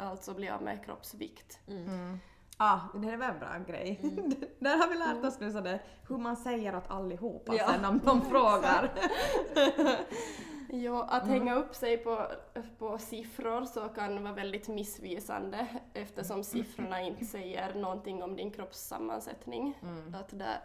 [0.01, 1.59] alltså bli av med kroppsvikt.
[2.61, 4.01] Ah, det är väl en bra grej.
[4.59, 7.67] Där har vi lärt oss nu sådär, hur man säger åt allihopa Ja.
[7.73, 8.91] sen om de frågar.
[10.71, 12.27] Ja, att hänga upp sig på,
[12.79, 19.79] på siffror så kan vara väldigt missvisande eftersom siffrorna inte säger någonting om din kroppssammansättning.
[20.15, 20.61] Att det,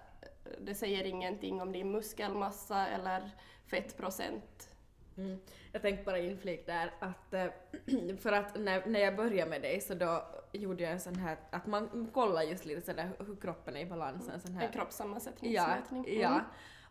[0.59, 3.31] det säger ingenting om din muskelmassa eller
[3.65, 4.73] fettprocent
[5.17, 5.39] Mm.
[5.71, 7.45] Jag tänkte bara inflik där att eh,
[8.19, 11.37] för att när, när jag började med dig så då gjorde jag en sån här
[11.49, 14.29] att man kollar just lite sådär hur kroppen är i balans.
[14.29, 16.05] En sån här, En ja, kroppssammansättningsmätning.
[16.05, 16.21] Mm.
[16.21, 16.41] ja.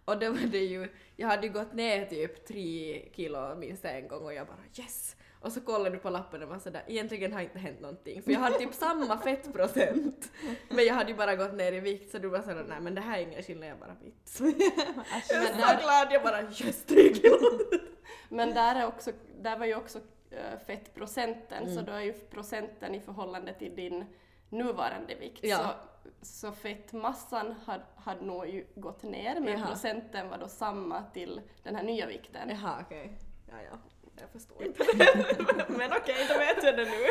[0.05, 4.09] Och då var det ju, jag hade ju gått ner typ tre kilo minst en
[4.09, 5.17] gång och jag bara yes!
[5.43, 8.31] Och så kollade du på lappen och var sådär, egentligen har inte hänt någonting för
[8.33, 10.31] jag hade typ samma fettprocent
[10.69, 12.95] men jag hade ju bara gått ner i vikt så du var sådär nej men
[12.95, 14.41] det här är ingen skillnad, jag bara vits.
[15.31, 17.37] jag är så glad, jag bara yes tre kilo!
[18.29, 19.99] Men där, är också, där var ju också
[20.31, 21.75] eh, fettprocenten, Mm.
[21.75, 24.05] så då är ju procenten i förhållande till din
[24.49, 25.41] nuvarande vikt.
[25.43, 25.75] Ja.
[26.23, 29.67] Så, så fettmassan hade, hade nog ju gått ner, men Jaha.
[29.67, 32.49] procenten var då samma till den här nya vikten.
[32.51, 33.19] Jaha okej,
[33.51, 33.79] ja ja,
[34.21, 34.85] jag förstår inte
[35.69, 37.07] men okej, då vet jag det nu.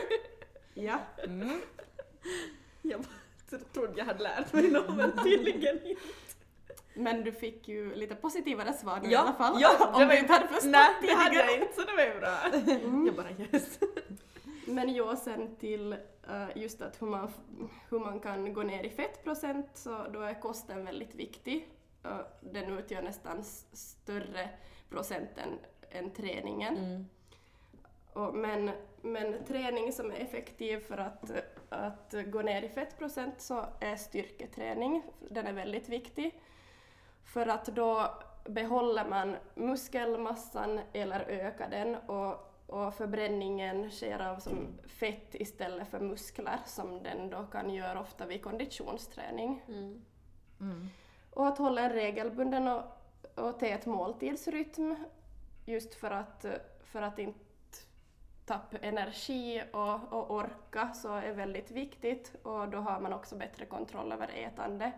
[0.74, 1.00] Ja.
[1.24, 1.62] Mm.
[2.82, 3.06] Jag
[3.74, 6.02] trodde jag hade lärt mig något men tydligen inte.
[6.94, 9.58] Men du fick ju lite positivare svar nu i Ja, alla fall.
[9.62, 12.20] ja, om du inte hade förstått Nej, det hade jag inte så det var ju
[12.20, 12.38] bra.
[13.06, 13.80] Jag bara yes.
[14.66, 15.94] Men jo, sen till
[16.30, 17.32] eh, just att hur man,
[17.90, 21.70] hur man kan gå ner i fettprocent, så då är kosten väldigt viktig.
[22.04, 24.50] Eh, den utgör nästan större
[24.90, 25.30] procent
[25.92, 26.78] än, än träningen.
[26.78, 27.06] Mm.
[28.14, 31.32] Och, men, men träning som är effektiv för att,
[31.70, 35.04] att gå ner i fettprocent så är styrketräning.
[35.30, 36.42] Den är väldigt viktig.
[37.24, 38.14] För att då
[38.46, 46.00] behåller man muskelmassan eller ökar den och, och förbränningen sker av som fett istället för
[46.00, 49.64] muskler som den då kan göra ofta vid konditionsträning.
[49.68, 50.02] Mm.
[50.60, 50.88] Mm.
[51.34, 52.84] Och att hålla en regelbunden och,
[53.36, 54.96] och tät måltidsrytm
[55.66, 56.46] just för att,
[56.84, 57.40] för att inte
[58.46, 63.66] tappa energi och, och orka så är väldigt viktigt och då har man också bättre
[63.66, 64.92] kontroll över ätande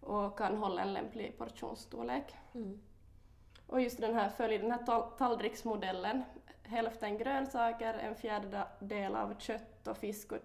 [0.00, 2.34] och kan hålla en lämplig portionsstorlek.
[2.54, 2.80] Mm.
[3.66, 6.22] Och just den här, följ den här tal- tallriksmodellen.
[6.62, 10.38] Hälften grönsaker, en fjärdedel av kött och fisk och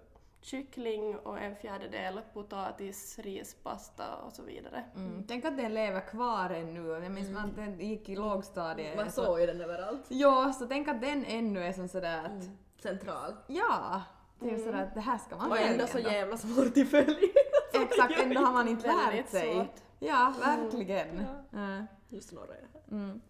[0.46, 4.84] kyckling och en fjärdedel potatis, ris, pasta och så vidare.
[4.96, 5.24] Mm.
[5.28, 6.90] Tänk att den lever kvar ännu.
[6.90, 8.96] Jag minns att den gick i lågstadiet.
[8.98, 10.06] Man så- såg ju den överallt.
[10.08, 12.44] Ja, så tänk att den ännu är som sådär att
[12.82, 13.36] Central.
[13.48, 14.02] ja,
[14.40, 17.34] det är sådär att det här ska man Och ändå så jävla svårt i följ.
[17.74, 19.54] Exakt, ändå har man inte lärt sig.
[19.54, 19.76] svårt.
[20.00, 21.26] Ja, verkligen.
[21.52, 21.86] Ja.
[22.10, 22.82] Just några här.
[22.92, 23.22] Mm.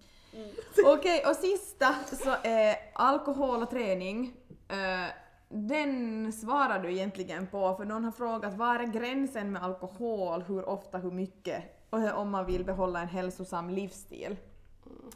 [0.86, 4.34] Okej, och sista så är alkohol och träning.
[4.70, 5.10] Eh,
[5.54, 10.70] den svarar du egentligen på, för någon har frågat var är gränsen med alkohol, hur
[10.70, 11.64] ofta, hur mycket?
[11.90, 14.38] Och om man vill behålla en hälsosam livsstil.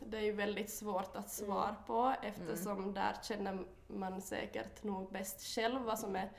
[0.05, 5.55] Det är ju väldigt svårt att svara på eftersom där känner man säkert nog bäst
[5.55, 6.31] själv vad som är,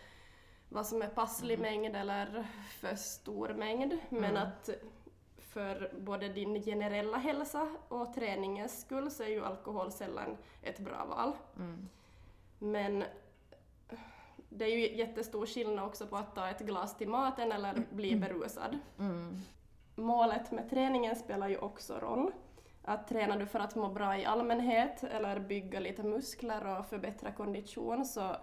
[0.69, 2.47] vad som är passlig mängd eller
[2.81, 3.99] för stor mängd.
[4.09, 4.71] Men att
[5.39, 11.05] för både din generella hälsa och träningens skull så är ju alkohol sällan ett bra
[11.05, 11.33] val.
[11.57, 11.89] Mm.
[12.59, 13.05] Men
[14.49, 18.17] det är ju jättestor skillnad också på att ta ett glas till maten eller bli
[18.17, 18.79] berusad.
[18.99, 19.41] Mm.
[19.95, 22.33] Målet med träningen spelar ju också roll.
[22.83, 27.33] Att tränar du för att må bra i allmänhet eller bygga lite muskler och förbättra
[27.33, 28.37] kondition så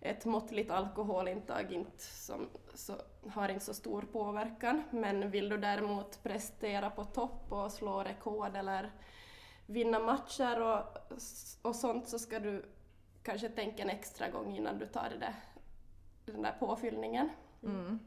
[0.00, 2.94] ett måttligt alkoholintag inte som, så,
[3.28, 4.82] har inte så stor påverkan.
[4.90, 8.92] Men vill du däremot prestera på topp och slå rekord eller
[9.66, 10.82] vinna matcher och,
[11.62, 12.64] och sånt så ska du
[13.22, 15.34] kanske tänka en extra gång innan du tar det där,
[16.24, 17.30] den där påfyllningen.
[17.62, 17.98] Mm.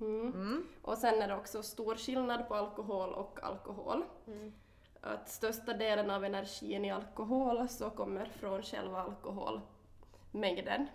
[0.00, 0.32] Mm.
[0.32, 0.66] Mm.
[0.82, 4.04] Och sen är det också stor skillnad på alkohol och alkohol.
[5.00, 10.86] Att största delen av energin i alkohol så kommer från själva alkoholmängden.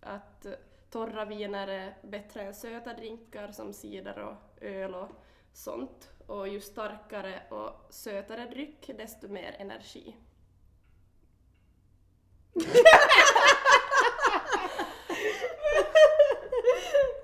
[0.00, 0.46] Att
[0.90, 5.08] torra viner är bättre än söta drinkar som cider och öl och
[5.52, 6.10] sånt.
[6.26, 10.16] Och ju starkare och sötare dryck desto mer energi.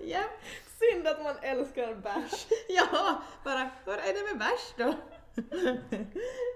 [0.00, 0.30] Japp.
[0.78, 2.46] Synd att man älskar bärs.
[2.68, 4.94] Ja, bara hur är det med bärs då?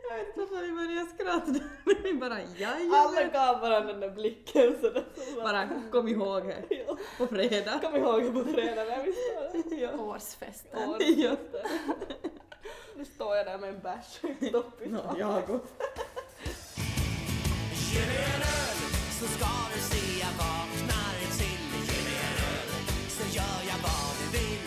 [0.09, 1.61] Jag vet inte varför vi började skratta
[2.05, 3.31] vi bara Alla jajamän.
[3.33, 5.05] gav varandra den där blicken sådär.
[5.43, 6.97] Bara kom ihåg här Ja.
[7.19, 7.79] på fredag.
[7.83, 9.83] Kom ihåg det på fredag när vi står där.
[9.83, 9.91] Ja.
[10.03, 10.81] Årsfesten.
[11.17, 11.37] Ja.
[12.97, 15.19] Nu står jag där med en bärs högt upp i taket.
[15.19, 15.67] jag och
[19.21, 20.21] så ska du se.
[20.25, 22.71] Jag vaknar till Ge mig en öl
[23.17, 24.67] så gör jag vad du vill.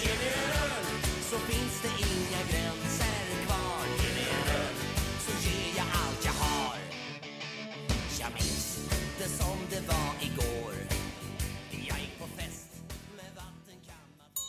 [0.00, 0.86] Ge mig en öl
[1.30, 3.82] så finns det inga gränser kvar.
[4.00, 4.76] Ge mig en öl
[5.24, 6.78] så ger jag allt jag har.
[8.20, 8.66] Jag minns
[9.18, 10.74] det som det var igår.
[11.70, 12.70] Jag gick på fest
[13.16, 14.48] med vattenkammarvår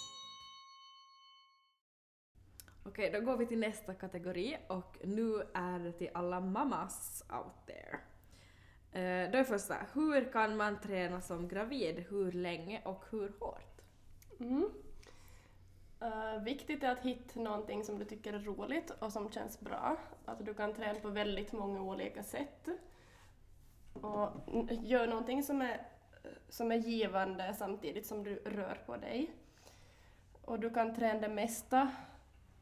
[2.85, 7.67] Okej, då går vi till nästa kategori och nu är det till alla mammas out
[7.67, 8.08] there.
[8.91, 12.05] Eh, då är första, hur kan man träna som gravid?
[12.09, 13.81] Hur länge och hur hårt?
[14.39, 14.69] Mm.
[16.01, 19.97] Uh, viktigt är att hitta någonting som du tycker är roligt och som känns bra.
[20.25, 22.67] Alltså du kan träna på väldigt många olika sätt.
[23.93, 24.29] Och
[24.69, 25.87] gör någonting som är,
[26.49, 29.31] som är givande samtidigt som du rör på dig.
[30.45, 31.91] Och du kan träna det mesta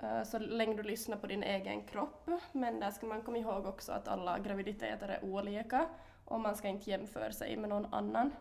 [0.01, 2.29] eh, så länge du lyssnar på din egen kropp.
[2.51, 5.89] Men där ska man komma ihåg också att alla graviditeter är olika
[6.27, 8.31] och man ska inte jämföra sig med någon annan.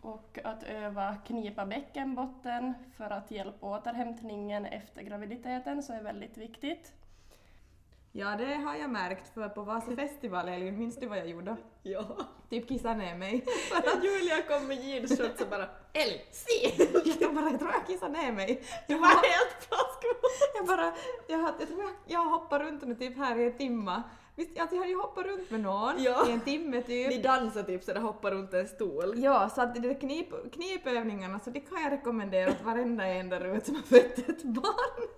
[0.00, 6.92] Och att öva knipa bäckenbotten för att hjälpa återhämtningen efter graviditeten så är väldigt viktigt.
[8.12, 11.56] Ja, det har jag märkt för på Vasa festival, Elin, minns du vad jag gjorde?
[11.82, 12.04] Ja.
[12.50, 13.44] Typ kissa ner mig.
[13.76, 16.84] Att Julia kom med jeansshorts och bara Elin, se!
[17.20, 18.62] jag bara, jag tror jag kissade ner mig.
[18.88, 20.30] Du Jag var helt flaskmål!
[20.54, 20.92] jag bara,
[21.28, 24.02] jag, har- jag tror jag, jag hoppat runt nu typ här i en timme.
[24.36, 26.28] Visst, alltså jag hade ju hoppat runt med någon Ja.
[26.28, 27.08] i en timme typ.
[27.08, 29.14] Ni dansar typ så där hoppar runt en stol.
[29.18, 33.28] Ja, så att de där knip, knipövningarna, så det kan jag rekommendera åt varenda en
[33.28, 35.08] där ute som har fött ett barn.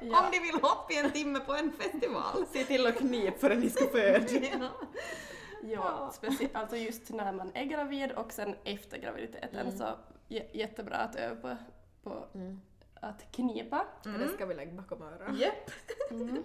[0.00, 0.24] Ja.
[0.24, 2.46] Om de vill hoppa i en timme på en festival.
[2.52, 4.26] Se till att knip förrän ni ska föda.
[4.60, 4.70] Ja.
[5.62, 9.84] Ja, speciellt alltså just när man är gravid och sen efter graviditeten så
[10.28, 11.56] j- jättebra att öva
[12.02, 12.24] på, på
[13.00, 13.84] att knipa.
[14.04, 15.38] Det ska vi lägga bakom örat.
[15.38, 15.70] Japp.
[16.10, 16.42] Mm.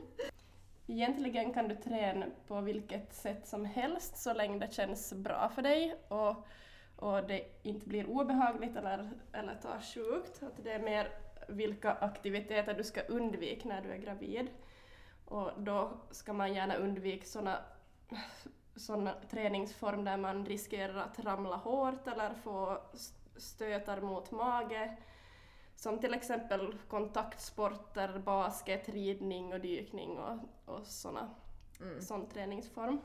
[0.87, 5.61] Egentligen kan du träna på vilket sätt som helst så länge det känns bra för
[5.61, 6.47] dig och,
[6.95, 10.43] och det inte blir obehagligt eller, eller tar sjukt.
[10.43, 11.07] Att det är mer
[11.47, 14.47] vilka aktiviteter du ska undvika när du är gravid.
[15.25, 17.57] Och då ska man gärna undvika såna,
[18.75, 22.77] sån träningsform där man riskerar att ramla hårt eller få
[23.37, 24.97] stötar mot mage.
[25.83, 31.29] Som till exempel kontaktsporter, basket, ridning och dykning och, och såna,
[31.99, 33.01] sån träningsform.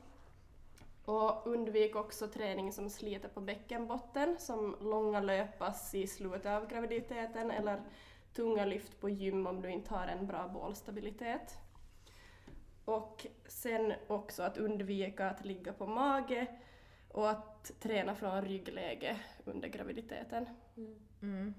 [1.05, 7.51] Och undvik också träning som sliter på bäckenbotten, som långa löppass i slutet av graviditeten
[7.51, 7.83] eller
[8.33, 11.59] tunga lyft på gym om du inte har en bra bålstabilitet.
[12.85, 16.47] Och sen också att undvika att ligga på mage
[17.09, 20.47] och att träna från ryggläge under graviditeten.
[21.23, 21.55] Mm.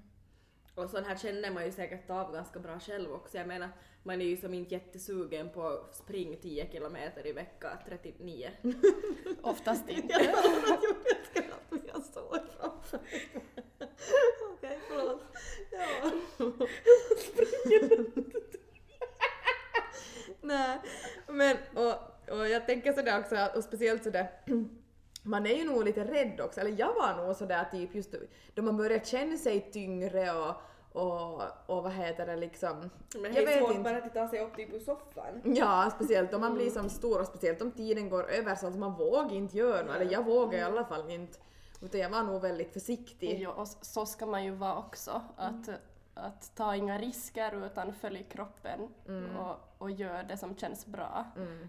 [0.80, 3.38] Och sån här känner man ju säkert av ganska bra själv också.
[3.38, 3.68] Jag menar,
[4.02, 8.50] man är ju som inte jättesugen på att springa 10 kilometer i vecka 39.
[9.42, 10.12] Oftast inte.
[10.12, 10.34] Jag
[11.10, 13.00] ett skratt men jag såg framför.
[14.52, 15.22] Okej, förlåt.
[15.70, 16.10] Ja.
[20.40, 20.78] Nej,
[21.26, 21.94] men och,
[22.38, 24.30] och jag tänker sådär också, och speciellt sådär
[25.22, 28.14] man är ju nog lite rädd också, eller jag var nog sådär typ just
[28.54, 30.54] då man börjar känna sig tyngre och,
[30.92, 32.90] och, och vad heter det liksom...
[33.14, 33.82] Men jag det är svårt inte.
[33.82, 35.42] bara att ta sig upp typ ur soffan.
[35.44, 38.76] Ja, speciellt om man blir som stor och speciellt om tiden går över så att
[38.76, 41.38] man vågar inte göra något, eller jag vågar i alla fall inte.
[41.82, 43.40] Utan jag var nog väldigt försiktig.
[43.40, 45.22] Ja, och så ska man ju vara också.
[45.36, 45.68] Att,
[46.14, 48.80] att ta inga risker utan följ kroppen
[49.38, 51.24] och, och gör det som känns bra.
[51.36, 51.68] Mm.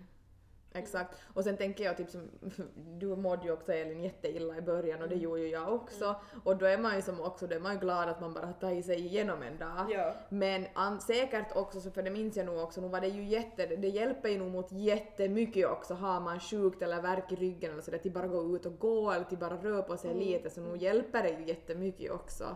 [0.74, 1.18] Exakt.
[1.34, 2.30] Och sen tänker jag typ som,
[3.00, 6.16] du mådde ju också Elin jätteilla i början och det gjorde ju jag också.
[6.44, 8.46] Och då är man ju som också, då är man ju glad att man bara
[8.46, 9.86] har tagit sig igenom en dag.
[9.90, 10.16] Ja.
[10.30, 13.24] Men an, säkert också, så för det minns jag nog också, nu var det ju
[13.24, 17.72] jätte, det hjälper ju nog mot jättemycket också har man sjukt eller värk i ryggen
[17.72, 20.50] eller sådär till bara gå ut och gå eller till bara röra på sig lite
[20.50, 22.56] så nog hjälper det ju jättemycket också.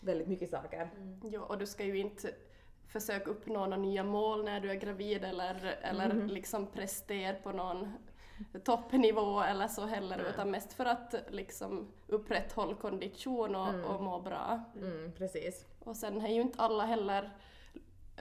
[0.00, 0.90] Väldigt mycket saker.
[1.22, 2.28] Ja, och du ska ju inte
[2.92, 7.92] försöka uppnå några nya mål när du är gravid eller, eller liksom prestera på någon
[8.64, 14.62] toppnivå eller så heller utan mest för att liksom upprätthålla kondition och, och må bra.
[14.76, 15.66] Mm, precis.
[15.78, 17.30] Och sen är ju inte alla heller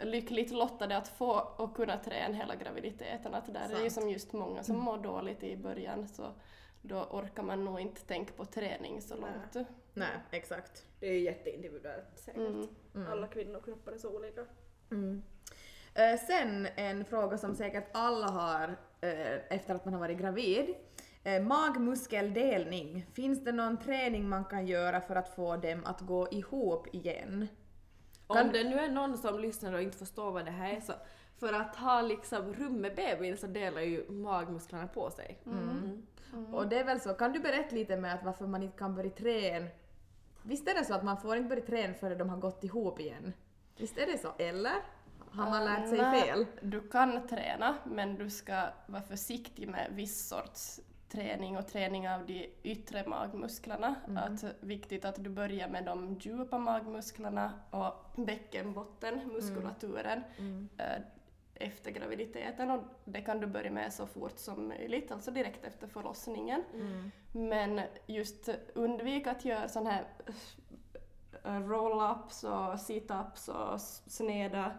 [0.04, 3.34] lyckligt lottade att få och kunna träna hela graviditeten.
[3.34, 3.94] Att där är ju Sant.
[3.94, 6.24] som just många som mår dåligt i början så
[6.82, 9.70] då orkar man nog inte tänka på träning så långt.
[9.94, 10.86] Nej, exakt.
[11.00, 12.70] Det är ju jätteindividuellt säkert.
[12.94, 13.08] Mm.
[13.12, 14.46] Alla kvinnokroppar är så olika.
[14.92, 15.22] Mm.
[15.94, 18.68] Eh, sen en fråga som säkert alla har
[19.02, 20.76] eh, efter att man har varit gravid.
[21.24, 23.06] Eh, magmuskeldelning.
[23.14, 27.48] Finns det någon träning man kan göra för att få dem att gå ihop igen?
[28.28, 30.80] Kan- Om det nu är någon som lyssnar och inte förstår vad det här är
[30.82, 30.94] så
[31.40, 35.38] för att ha liksom rum med bebisen så delar ju magmusklerna på sig.
[35.46, 36.08] Mm.
[36.54, 38.96] Och det är väl så, kan du berätta lite med att varför man inte kan
[38.96, 39.68] börja träna?
[40.44, 43.00] Visst är det så att man får inte börja träna förrän de har gått ihop
[43.00, 43.34] igen?
[43.82, 44.76] Visst är det så, eller?
[45.32, 46.46] Har man lärt sig Nej, fel?
[46.62, 50.80] Du kan träna men du ska vara försiktig med viss sorts
[51.10, 53.96] träning och träning av de yttre magmusklerna.
[54.16, 60.24] Att viktigt att du börjar med de djupa magmusklerna och bäckenbottenmuskulaturen
[60.78, 61.02] eh,
[61.56, 65.88] efter graviditeten och det kan du börja med så fort som möjligt, alltså direkt efter
[65.88, 66.64] förlossningen.
[67.32, 70.06] Men just undvik att göra sådana här
[71.44, 73.82] roll-ups och sit-ups och
[74.12, 74.72] sneda,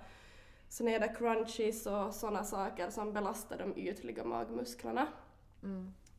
[0.68, 5.06] sneda crunches och sådana saker som belastar de ytliga magmusklerna.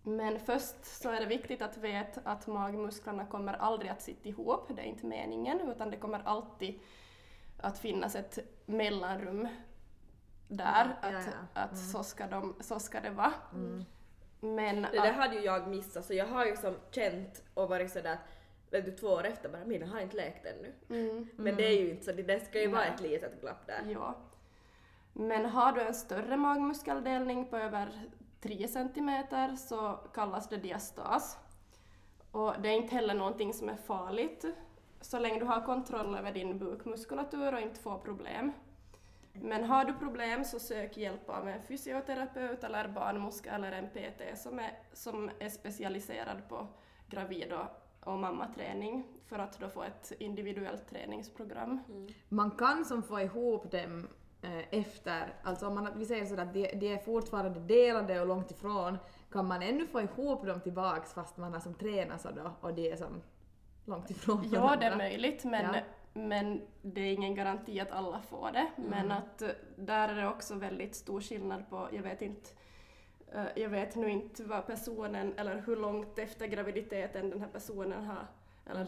[0.04, 4.68] Men först så är det viktigt att veta att magmusklerna kommer aldrig att sitta ihop,
[4.76, 6.80] det är inte meningen, utan det kommer alltid
[7.62, 9.48] att finnas ett mellanrum
[10.48, 11.62] där, Ja, ja, att, ja.
[11.62, 13.34] att så, ska de, så ska det vara.
[14.40, 17.92] Men Det där hade ju jag missat så jag har ju som känt och varit
[17.92, 18.20] sådär att
[18.74, 20.74] vet du, två år efter bara mina har inte läkt ännu.
[20.90, 22.92] Mm, Men det är ju inte så, det- ska ju vara Nej.
[22.96, 23.82] ett litet glapp där.
[23.94, 24.16] ja.
[25.14, 27.90] Men har du en större magmuskeldelning på över
[28.42, 31.38] 3 centimeter så kallas det diastas.
[32.32, 34.46] Och det är inte heller någonting som är farligt
[35.02, 38.52] så länge du har kontroll över din bukmuskulatur och inte får problem.
[39.34, 44.38] Men har du problem så sök hjälp av en fysioterapeut eller barnmorska eller en PT
[44.42, 46.68] som är, som är specialiserad på
[47.08, 47.66] gravid och,
[48.06, 51.80] och mammaträning för att då få ett individuellt träningsprogram.
[52.30, 54.08] Man kan som få ihop dem
[54.42, 58.28] eh, efter, alltså om man, vi säger sådär att de, de är fortfarande delade och
[58.28, 58.98] långt ifrån,
[59.32, 62.74] kan man ännu få ihop dem tillbaks fast man har som tränat så då och
[62.74, 63.22] de är som
[63.86, 64.80] långt ifrån Ja, varandra?
[64.80, 65.80] det är möjligt, men, Ja.
[66.14, 68.68] men det är ingen garanti att alla får det.
[68.78, 72.50] Men att eh, där är det också väldigt stor skillnad på, jag vet inte,
[73.56, 78.28] jag vet nu inte vad personen, eller hur långt efter graviditeten den här personen har,
[78.66, 78.88] eller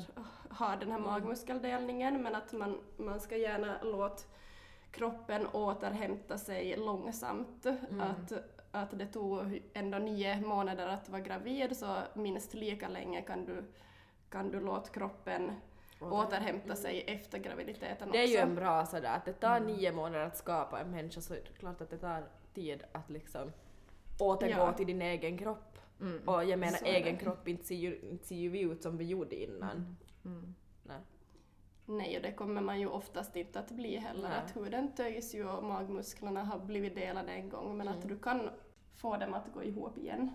[0.49, 4.23] har den här magmuskeldelningen, men att man, man ska gärna låta
[4.91, 7.65] kroppen återhämta sig långsamt.
[7.99, 8.33] Att,
[8.71, 13.63] att det tog ändå nio månader att vara gravid, så minst lika länge kan du,
[14.29, 15.51] kan du låta kroppen
[15.99, 18.47] återhämta sig efter graviditeten Det är ju också.
[18.47, 21.59] en bra sådär att det tar nio månader att skapa en människa så är det
[21.59, 22.23] klart att det tar
[22.53, 23.51] tid att liksom
[24.19, 24.73] återgå Ja.
[24.73, 25.77] till din egen kropp.
[26.25, 28.97] Och jag menar Så egen kropp, inte ser, ju, inte ser ju vi ut som
[28.97, 29.97] vi gjorde innan.
[30.83, 30.99] Nej.
[31.85, 34.29] Nej, och det kommer man ju oftast inte att bli heller.
[34.29, 34.37] Nej.
[34.37, 38.49] Att huden töjs ju och magmusklerna har blivit delade en gång, men att du kan
[38.95, 40.31] få dem att gå ihop igen.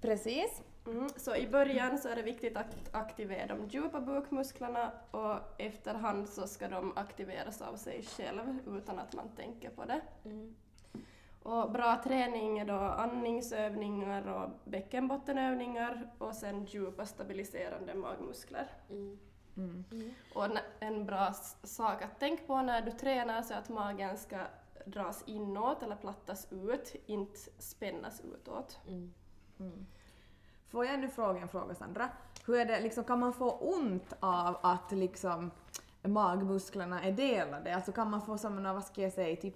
[0.00, 0.62] Precis.
[0.86, 1.08] Mm.
[1.16, 6.46] Så i början så är det viktigt att aktivera de djupa bukmusklerna och efterhand så
[6.46, 10.00] ska de aktiveras av sig själv utan att man tänker på det.
[11.42, 18.70] Och bra träning är då andningsövningar och bäckenbottenövningar och sen djupa stabiliserande magmuskler.
[20.34, 20.44] Och
[20.80, 21.32] en- bra
[21.62, 24.38] sak att tänka på när du tränar så är att magen ska
[24.86, 28.78] dras inåt eller plattas ut, inte spännas utåt.
[30.68, 32.08] Får jag nu fråga en fråga Sandra?
[32.46, 35.50] Hur är det, liksom, kan man få ont av att liksom
[36.02, 37.74] magmusklerna är delade?
[37.74, 39.54] Alltså kan man få som en, vad ska jag säga, typ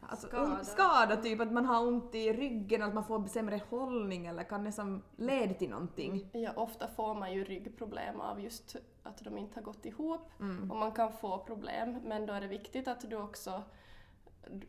[0.00, 0.64] alltså, Skada.
[0.64, 4.64] skada typ att man har ont i ryggen, att man får sämre hållning eller kan
[4.64, 6.30] det som leda till någonting?
[6.32, 10.30] Ja, ofta får man ju ryggproblem av just att de inte har gått ihop
[10.70, 13.62] och man kan få problem men då är det viktigt att du också,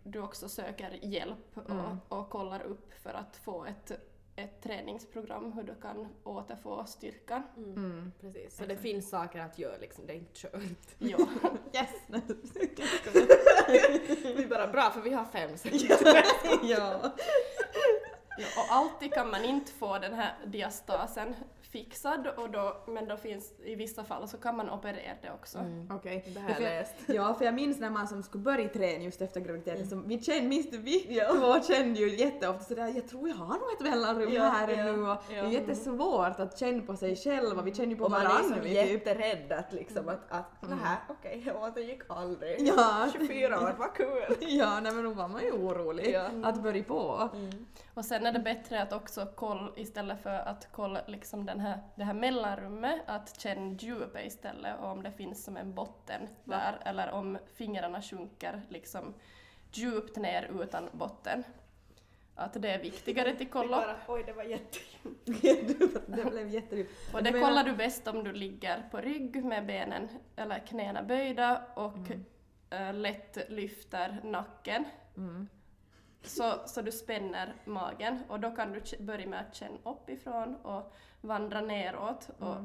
[0.03, 3.91] du också söker hjälp och, och kollar upp för att få ett,
[4.37, 7.43] ett träningsprogram hur du kan återfå styrkan.
[7.57, 8.11] Mm.
[8.21, 8.57] Precis.
[8.57, 10.53] Så det finns saker att göra liksom, det är inte kört.
[10.97, 11.17] Ja.
[11.73, 11.89] Yes!
[14.23, 15.51] Vi är bara bra för vi har fem
[16.69, 17.15] ja.
[18.39, 21.35] Ja, och alltid kan man inte få den här diastasen
[21.71, 25.57] fixad, och då, men då finns, i vissa fall så kan man operera det också.
[25.91, 26.23] Okej.
[26.33, 26.93] Det har jag läst.
[27.07, 30.21] Ja, för jag minns när man som skulle börja träna just efter graviditeten, så vi
[30.21, 30.99] kände, minns du, vi
[31.39, 34.83] två kände ju jätteofta sådär, jag tror jag har nog ett mellanrum Ja, här ja,
[34.83, 38.03] nu och det är jättesvårt att känna på sig själv och vi känner ju på
[38.05, 38.55] Och man är varandra.
[38.55, 38.91] som vi typ.
[39.07, 42.55] jätterädd att liksom att, att nähä okej jag återgick aldrig.
[42.67, 43.07] Ja.
[43.13, 44.35] 24 år, vad kul!
[44.41, 46.27] Ja, nej men då var man ju orolig Ja.
[46.43, 47.29] att börja på.
[47.97, 51.79] Och sen är det bättre att också kolla, istället för att kolla liksom den här,
[51.95, 56.79] det här mellanrummet, att känna djupet istället och om det finns som en botten där
[56.85, 59.13] eller om fingrarna sjunker liksom
[59.71, 61.43] djupt ner utan botten.
[62.35, 63.95] Att det är viktigare till kolla.
[64.07, 66.05] Oj det var jättedjupt.
[66.07, 67.13] det blev jättedjupt.
[67.13, 71.61] Och det kollar du bäst om du ligger på rygg med benen eller knäna böjda
[71.75, 72.11] och
[72.69, 74.85] eh, lätt lyfter nacken.
[76.23, 80.93] Så, så du spänner magen och då kan du börja med att känna uppifrån och
[81.21, 82.29] vandra neråt.
[82.39, 82.57] Och,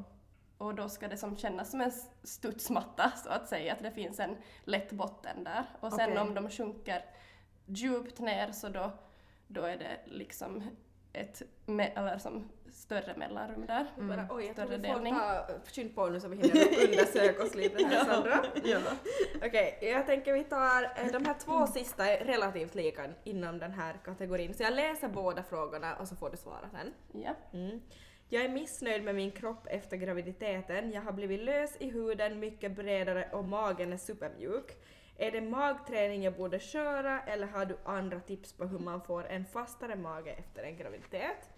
[0.59, 1.93] och då ska det som kännas som en
[2.23, 5.65] studsmatta så att säga, att det finns en lätt botten där.
[5.81, 6.23] Och sen Okej.
[6.23, 7.05] om de sjunker
[7.67, 8.93] djupt ner så då,
[9.47, 10.63] då är det liksom
[11.13, 13.87] ett me- eller som större mellanrum där.
[13.99, 15.15] Bara, oj, jag tror Större vi får delning.
[15.15, 18.45] ta skynda på nu så vi hinner undersöka oss lite här Sandra.
[18.65, 18.79] Ja.
[19.47, 23.73] Okej, jag tänker vi tar eh, de här två sista är relativt lika inom den
[23.73, 26.93] här kategorin så jag läser båda frågorna och så får du svara sen.
[27.23, 27.35] ja.
[27.59, 27.81] Mm.
[28.29, 30.93] Jag är missnöjd med min kropp efter graviditeten.
[30.93, 34.77] Jag har blivit lös i huden, mycket bredare och magen är supermjuk.
[35.17, 39.27] Är det magträning jag borde köra eller har du andra tips på hur man får
[39.27, 41.51] en fastare mage efter en graviditet?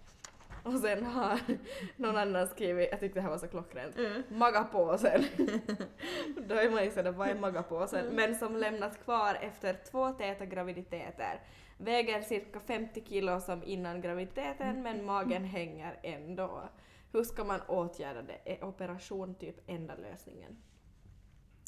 [0.63, 1.39] Och sen har
[1.95, 3.95] någon annan skrivit, jag tyckte det här var så klockrent,
[4.29, 5.23] magapåsen.
[6.47, 8.05] Då är man ju sådär, vad är magapåsen?
[8.05, 11.39] Men som lämnat kvar efter två täta graviditeter.
[11.77, 16.69] Väger cirka 50 kilo som innan graviditeten men magen hänger ändå.
[17.11, 18.39] Hur ska man åtgärda det?
[18.45, 20.57] Är operation typ enda lösningen?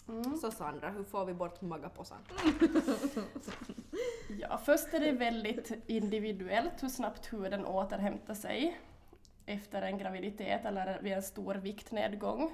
[0.09, 0.37] Mm.
[0.37, 2.17] Så Sandra, hur får vi bort magapåsen?
[4.39, 8.77] Ja, först är det väldigt individuellt hur snabbt huden återhämtar sig
[9.45, 12.51] efter en graviditet eller vid en stor viktnedgång.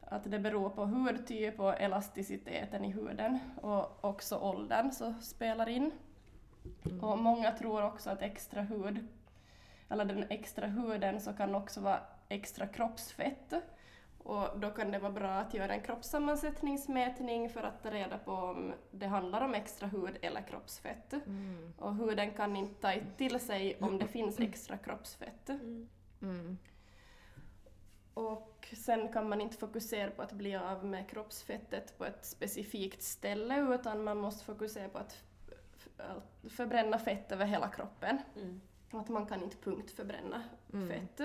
[0.00, 5.90] Att det beror på hudtyp och elasticiteten i huden och också åldern så spelar in.
[7.02, 9.06] Och många tror också att extra hud,
[9.88, 13.54] eller den extra huden så kan också vara extra kroppsfett.
[14.24, 18.32] Och då kan det vara bra att göra en kroppssammansättningsmätning för att ta reda på
[18.32, 21.14] om det handlar om extra hud eller kroppsfett.
[21.78, 25.48] Och huden kan inte ta till sig om det finns extra kroppsfett.
[26.22, 26.58] Mm.
[28.14, 33.02] Och sen kan man inte fokusera på att bli av med kroppsfettet på ett specifikt
[33.02, 35.22] ställe utan man måste fokusera på att
[36.48, 38.18] förbränna fett över hela kroppen.
[38.90, 40.42] Att man kan inte punktförbränna
[40.88, 41.20] fett.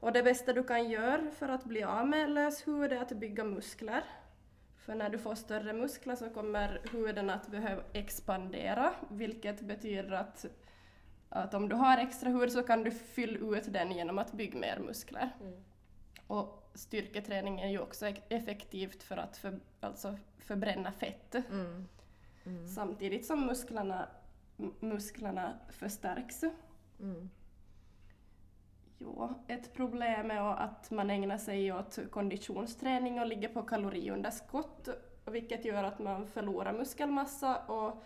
[0.00, 3.12] Och det bästa du kan göra för att bli av med lös hud är att
[3.12, 4.04] bygga muskler.
[4.76, 10.46] För när du får större muskler så kommer huden att behöva expandera, vilket betyder att,
[11.28, 14.58] att om du har extra hud så kan du fylla ut den genom att bygga
[14.58, 15.30] mer muskler.
[16.26, 21.34] Och styrketräning är ju också ek- effektivt för att för, alltså förbränna fett.
[21.34, 21.86] Mm.
[22.68, 24.08] Samtidigt som musklerna,
[24.80, 26.42] musklerna förstärks.
[27.00, 27.30] Mm.
[28.98, 34.88] Jo, ett problem är att man ägnar sig åt konditionsträning och ligger på kaloriunderskott,
[35.24, 38.04] vilket gör att man förlorar muskelmassa och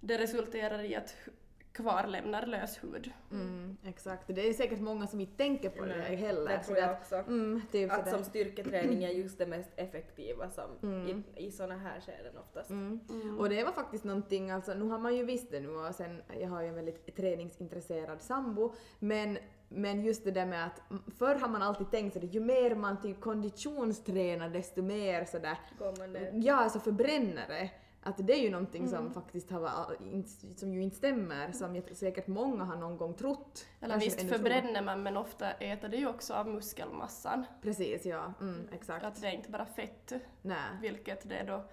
[0.00, 1.30] det resulterar i att hu-
[1.72, 3.10] kvarlämnar lös hud.
[3.32, 6.48] Mm, exakt, det är säkert många som inte tänker på det Nej, heller.
[6.48, 7.14] det tror jag att- också.
[7.16, 10.88] Mm, typ Att som styrketräning är just det mest effektiva som
[11.36, 12.70] i, i såna här skeden oftast.
[12.70, 13.38] Mm.
[13.38, 16.22] Och det var faktiskt någonting, alltså nu har man ju visst det nu och sen,
[16.40, 19.38] jag har ju en väldigt träningsintresserad sambo, men,
[19.74, 22.74] men just det där med att mm, förr har man alltid tänkt sådär, ju mer
[22.74, 26.30] man typ konditionstränar desto mer sådär, Går man ner.
[26.34, 27.70] ja alltså förbränner det.
[28.06, 30.24] Att det är ju någonting som faktiskt har, va- in-
[30.56, 33.66] som ju inte stämmer, som jag, säkert många har någon gång trott.
[33.80, 37.44] Eller Kanske visst förbränner man men ofta äter det ju också av muskelmassan.
[37.62, 38.32] Precis, ja.
[38.40, 39.04] Mm, exakt.
[39.04, 40.12] Att det är inte bara fett,
[40.42, 40.56] Nej.
[40.80, 41.64] vilket det är då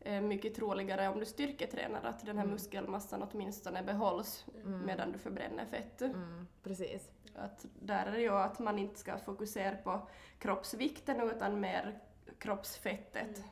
[0.00, 4.44] är mycket troligare om du styrketränar att den här muskelmassan åtminstone behålls
[4.86, 6.02] medan du förbränner fett.
[6.02, 7.10] Mm, precis.
[7.34, 10.08] Att där är det ju att man inte ska fokusera på
[10.38, 11.98] kroppsvikten utan mer
[12.38, 13.44] kroppsfettet.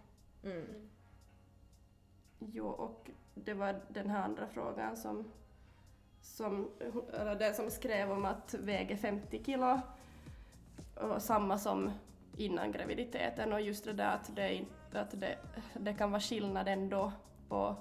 [0.45, 0.89] Mm.
[2.39, 5.33] Jo, och det var den här andra frågan som,
[6.21, 6.71] som
[7.13, 9.81] eller den som skrev om att väga 50 kilo
[10.95, 11.91] och samma som
[12.37, 15.39] innan graviditeten och just det där att det, att det,
[15.75, 17.13] det kan vara skillnad ändå
[17.49, 17.77] på,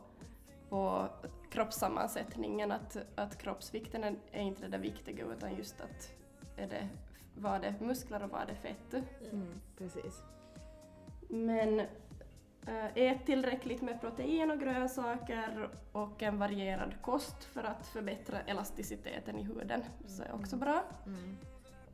[0.69, 1.09] på
[1.49, 6.13] kroppssammansättningen, att, att kroppsvikten är, är inte det där viktiga utan just att
[6.57, 6.89] är det,
[7.35, 9.03] var det muskler och var det fett.
[9.31, 10.23] Mm, precis.
[11.29, 11.79] Men
[12.67, 19.39] äh, ät tillräckligt med protein och grönsaker och en varierad kost för att förbättra elasticiteten
[19.39, 19.83] i huden.
[20.07, 20.83] Så är också bra.
[21.05, 21.37] Mm.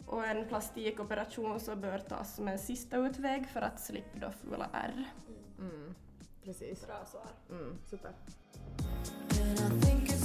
[0.05, 4.69] Och en plastikoperation så bör tas som en sista utväg för att slippa då fula
[4.73, 5.05] ärr.
[5.59, 5.95] Mm,
[6.43, 6.87] precis.
[6.87, 7.27] Bra svar.
[7.49, 8.11] Mm, super.
[9.31, 10.24] And I think it's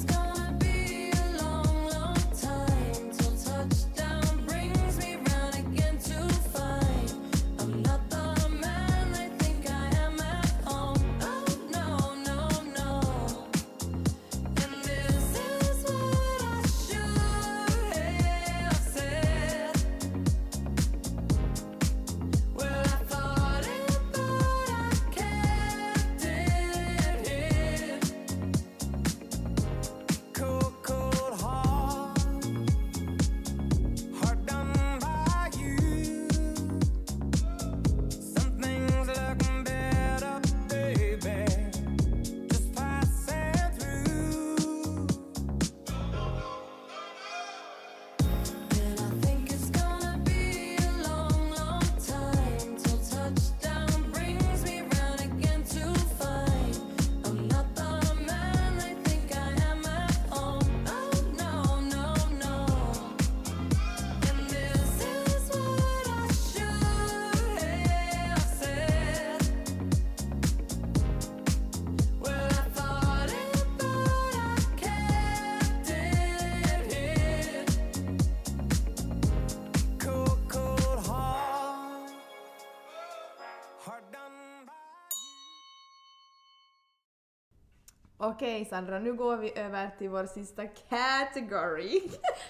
[88.23, 92.01] Okej Sandra, nu går vi över till vår sista category.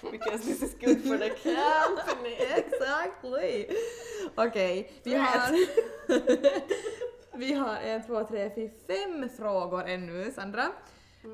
[0.11, 2.37] Because this is good for the company.
[2.57, 3.77] exactly!
[4.35, 5.57] Okej, vi har...
[7.39, 10.66] vi har en, två, tre, fyra, fem frågor ännu, Sandra.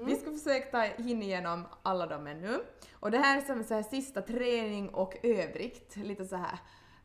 [0.05, 2.59] Vi ska försöka hinna igenom alla dem ännu.
[2.93, 6.59] Och det här är som så här sista träning och övrigt, lite så här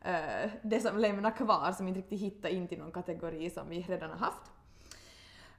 [0.04, 3.82] eh, det som lämnar kvar som inte riktigt hittar in till någon kategori som vi
[3.88, 4.50] redan har haft.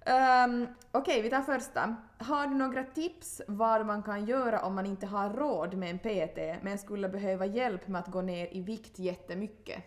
[0.05, 1.95] Um, Okej, vi tar första.
[2.17, 5.99] Har du några tips vad man kan göra om man inte har råd med en
[5.99, 9.83] PT men skulle behöva hjälp med att gå ner i vikt jättemycket?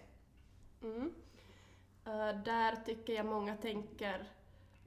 [0.82, 1.14] Mm.
[2.06, 4.28] Eh, där tycker jag många tänker,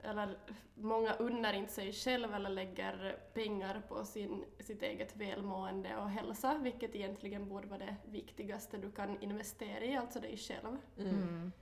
[0.02, 0.38] eller
[0.74, 6.58] många unnar inte sig själv eller lägger pengar på sin, sitt eget välmående och hälsa,
[6.58, 10.76] vilket egentligen borde vara det viktigaste du kan investera i, alltså dig själv.
[10.98, 11.52] Mm.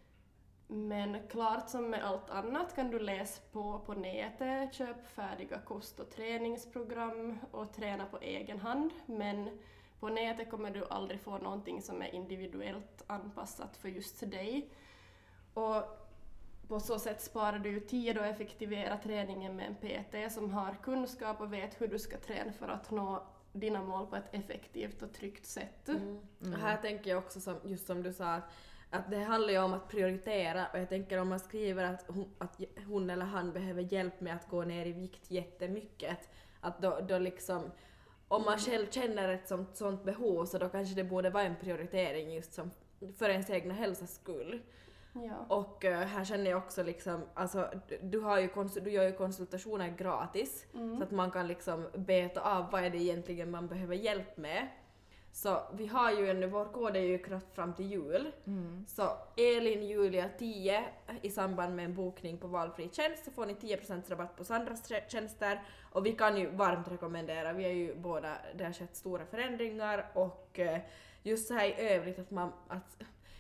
[0.70, 6.00] Men klart som med allt annat kan du läsa på på nätet, köp färdiga kost
[6.00, 8.90] och träningsprogram och träna på egen hand.
[9.06, 9.58] Men
[10.00, 14.70] på nätet kommer du aldrig få någonting som är individuellt anpassat för just dig.
[15.54, 15.82] Och
[16.68, 20.76] på så sätt sparar du ju tid och effektiverar träningen med en PT som har
[20.82, 25.02] kunskap och vet hur du ska träna för att nå dina mål på ett effektivt
[25.02, 25.88] och tryggt sätt.
[25.88, 26.18] Mm.
[26.40, 28.50] Och här tänker jag också som, just som du sa att,
[28.90, 32.34] att det handlar ju om att prioritera och jag tänker om man skriver att hon,
[32.38, 36.18] att hon eller han behöver hjälp med att gå ner i vikt jättemycket
[36.60, 37.70] att då, då liksom
[38.28, 41.56] om man själv känner ett sånt, sånt behov så då kanske det borde vara en
[41.56, 42.70] prioritering just som
[43.18, 44.62] för ens egna hälsas skull.
[45.12, 45.56] Ja.
[45.56, 47.70] Och eh, här känner jag också liksom, alltså
[48.02, 48.48] du- har ju
[48.82, 50.66] du gör ju konsultationer gratis
[50.98, 54.68] så att man kan liksom beta av vad är det egentligen man behöver hjälp med.
[55.32, 58.32] Så vi har ju en, vår kod är ju kraft fram till jul.
[58.86, 59.02] Så
[59.36, 60.84] Elin Julia 10
[61.22, 64.90] i samband med en bokning på valfri tjänst så får ni 10% rabatt på Sandras
[64.90, 65.62] tjä- tjänster.
[65.92, 70.10] Och vi kan ju varmt rekommendera, vi är ju båda, det har skett stora förändringar
[70.14, 70.78] och eh,
[71.22, 72.96] just så här i övrigt att man, att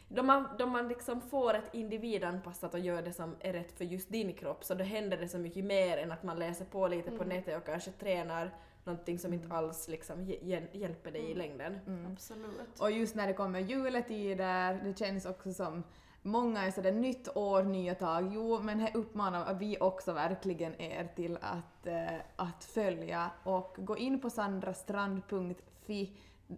[0.08, 3.84] då man, då man liksom får ett individanpassat och gör det som är rätt för
[3.84, 6.88] just din kropp så då händer det så mycket mer än att man läser på
[6.88, 8.50] lite på nätet och kanske tränar
[8.88, 11.78] någonting som inte alls liksom hj- hjäl- hjälper dig i längden.
[12.12, 12.80] Absolut.
[12.80, 15.82] Och just när det kommer juletider, det känns också som
[16.22, 18.30] Många är sådär nytt år, nya tag.
[18.34, 23.96] Jo, men här uppmanar vi också verkligen er till att, eh, att följa och gå
[23.96, 26.12] in på sandrastrand.fi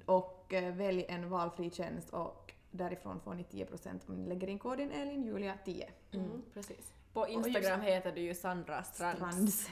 [0.07, 4.59] och eh, välj en valfri tjänst och därifrån får ni 10% om ni lägger in
[4.59, 5.85] koden ELINJULIA10.
[6.13, 6.93] Mm, precis.
[7.13, 9.19] På Instagram heter du ju Sandra Strands.
[9.19, 9.69] Strands.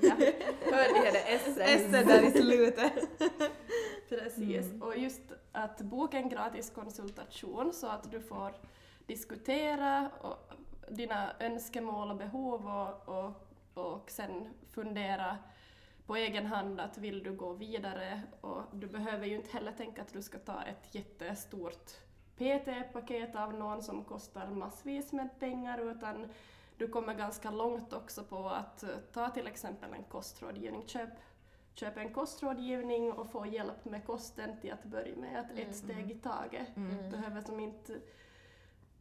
[0.00, 0.14] Ja.
[0.72, 1.34] Hörde ni det?
[1.34, 1.58] S.
[1.60, 2.92] S där i slutet.
[4.08, 5.22] Precis, och just
[5.52, 8.52] att boka en gratis konsultation så att du får
[9.06, 10.52] diskutera och
[10.90, 13.32] dina önskemål och behov och, och,
[13.74, 15.38] och sen fundera
[16.06, 20.02] på egen hand att vill du gå vidare och du behöver ju inte heller tänka
[20.02, 21.90] att du ska ta ett jättestort
[22.36, 26.28] PT-paket av någon som kostar massvis med pengar utan
[26.78, 30.82] du kommer ganska långt också på att eh, ta till exempel en kostrådgivning.
[30.86, 31.10] Köp
[31.74, 36.10] köpa en kostrådgivning och få hjälp med kosten till att börja med, att ett steg
[36.10, 36.68] i taget.
[36.74, 38.00] Det behöver som inte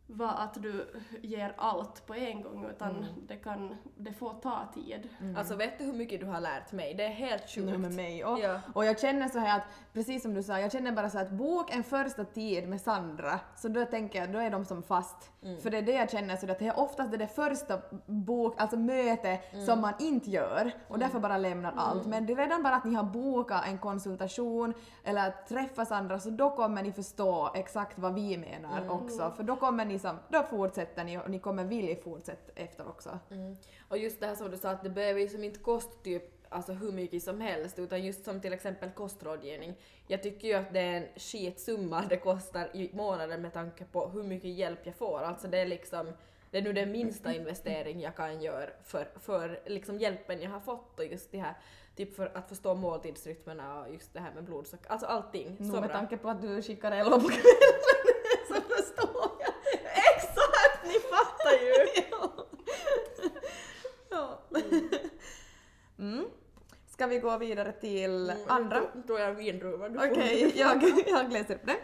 [0.08, 0.88] vara att du
[1.22, 5.10] ger allt på en gång utan det, kan, det får ta tid.
[5.38, 6.94] Alltså vet du hur mycket du har lärt mig?
[6.94, 7.66] Det är helt sjukt.
[7.68, 8.26] Nu med mig.
[8.26, 8.60] Och, Ja.
[8.74, 11.32] och jag känner så här att, precis som du sa, jag känner bara så att
[11.32, 15.32] bok en första tid med Sandra, så då tänker jag, då är de som fast.
[15.64, 18.62] För det är det jag känner, så att det är oftast det, det första bok,
[18.62, 22.06] alltså möte som man inte gör och därför bara lämnar allt.
[22.06, 26.20] Men det är redan bara att ni har bokat en konsultation eller att träffa Sandra,
[26.20, 29.32] så då kommer ni förstå exakt vad vi menar också.
[29.36, 33.20] För då kommer ni som, då fortsätter ni och ni kommer vilja fortsätta efter också.
[33.32, 33.56] Mm.
[33.90, 36.36] Och just det här som du sa att det behöver ju som inte kosta typ
[36.50, 39.76] alltså hur mycket som helst utan just som till exempel kostrådgivning.
[40.08, 44.08] Jag tycker ju att det är en skitsumma det kostar i månaden med tanke på
[44.08, 45.20] hur mycket hjälp jag får.
[45.20, 46.14] Alltså det är liksom
[46.52, 50.60] det är nu den minsta investering jag kan göra för, för liksom hjälpen jag har
[50.60, 51.56] fått och just det här
[51.96, 55.56] typ för att förstå måltidsrytmerna och just det här med blodsocker, alltså allting.
[55.60, 55.92] Nu med bra.
[55.92, 57.82] tanke på att du skickar elva på kvällen
[58.48, 59.78] så förstår jag det.
[60.16, 60.86] Exakt!
[60.86, 62.02] Ni fattar ju!
[64.10, 64.40] Ja.
[66.00, 66.26] Mm.
[67.06, 68.80] Ska vi gå vidare till andra?
[68.80, 69.88] Då, då är jag vindruva.
[69.88, 71.78] Okej, jag, jag läser upp det.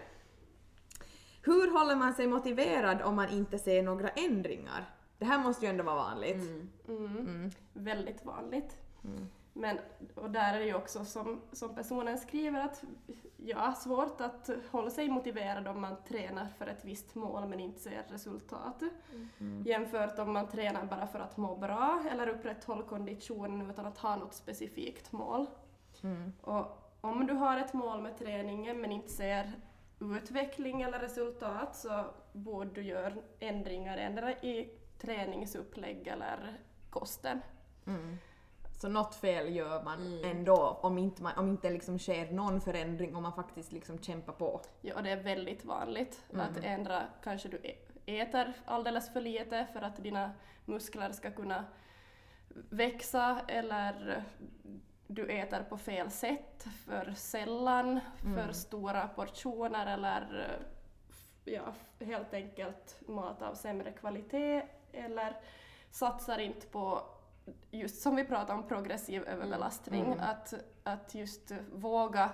[1.43, 4.89] Hur håller man sig motiverad om man inte ser några ändringar?
[5.17, 6.49] Det här måste ju ändå vara vanligt.
[6.87, 7.51] Mm.
[7.73, 8.77] Väldigt vanligt.
[9.53, 9.79] Men,
[10.15, 12.83] och där är det ju också som, som personen skriver att
[13.37, 17.79] ja, svårt att hålla sig motiverad om man tränar för ett visst mål men inte
[17.79, 18.83] ser resultat.
[19.39, 19.63] Mm.
[19.65, 24.15] Jämfört om man tränar bara för att må bra eller upprätthålla konditionen utan att ha
[24.15, 25.47] något specifikt mål.
[26.03, 26.33] Mm.
[26.41, 29.51] Och om du har ett mål med träningen men inte ser
[29.99, 37.41] utveckling eller resultat så borde du göra ändringar ändra i träningsupplägg eller kosten.
[37.87, 38.17] Mm.
[38.81, 40.37] Så något fel gör man Mm.
[40.37, 44.33] ändå om inte, man, om inte liksom sker någon förändring om man faktiskt liksom kämpar
[44.33, 44.61] på.
[44.81, 46.41] Ja, och det är väldigt vanligt Mm.
[46.49, 47.61] att ändra, kanske du
[48.05, 50.31] äter alldeles för lite för att dina
[50.65, 51.65] muskler ska kunna
[52.69, 54.23] växa eller
[55.07, 58.53] du äter på fel sätt, för sällan, för Mm.
[58.53, 60.47] stora portioner eller
[61.45, 65.37] ja, helt enkelt mat av sämre kvalitet eller
[65.91, 67.01] satsar inte på
[67.71, 70.19] just som vi pratade om progressiv överbelastning, Mm.
[70.19, 72.31] Att, att just våga,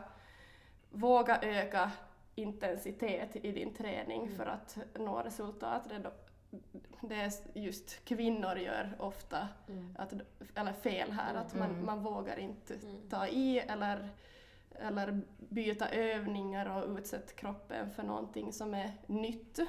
[0.90, 1.92] våga öka
[2.36, 5.90] intensitet i din träning för att nå resultat.
[5.90, 6.12] Det, då,
[7.02, 9.48] det är just kvinnor gör ofta,
[9.98, 10.14] att,
[10.56, 11.86] eller fel här, att man, Mm.
[11.86, 12.74] man vågar inte
[13.10, 14.10] ta i eller,
[14.80, 19.60] eller byta övningar och utsätta kroppen för någonting som är nytt.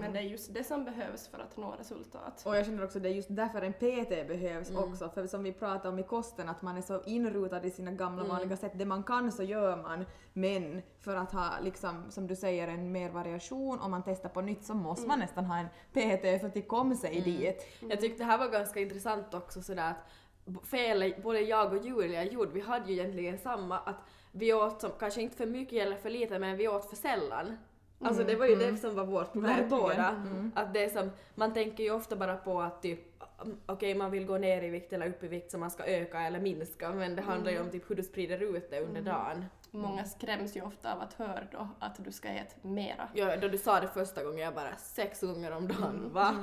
[0.00, 2.42] Men det är just det som behövs för att nå resultat.
[2.46, 5.42] Och jag känner också att det är just därför en PT behövs också, för som
[5.42, 8.72] vi pratade om i kosten, att man är så inrutad i sina gamla vanliga sätt.
[8.74, 12.92] Det man kan så gör man, men för att ha, liksom, som du säger, en
[12.92, 16.46] mer variation, om man testar på nytt så måste man nästan ha en PT för
[16.46, 17.66] att komma sig dit.
[17.80, 22.24] Jag tyckte det här var ganska intressant också sådär att felet både jag och Julia
[22.24, 23.96] gjorde, vi hade ju egentligen samma att
[24.36, 27.56] vi åt som, kanske inte för mycket eller för lite men vi åt för sällan.
[28.00, 30.22] Alltså det var ju det som var vårt problem båda.
[30.54, 33.00] Att det som, man tänker ju ofta bara på att typ
[33.44, 35.84] um, okej man vill gå ner i vikt eller upp i vikt så man ska
[35.84, 39.00] öka eller minska men det handlar ju om typ hur du sprider ut det under
[39.00, 39.44] dagen.
[39.80, 43.08] Många skräms ju ofta av att höra då att du ska äta mera.
[43.14, 46.34] Ja, då du sa det första gången jag bara sex gånger om dagen va?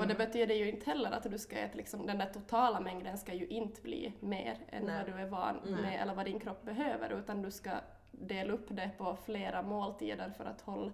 [0.00, 3.18] Och det betyder ju inte heller att du ska äta, liksom, den där totala mängden
[3.18, 4.96] ska ju inte bli mer än Nej.
[4.96, 7.70] vad du är van med eller vad din kropp behöver utan du ska
[8.10, 10.92] dela upp det på flera måltider för att hålla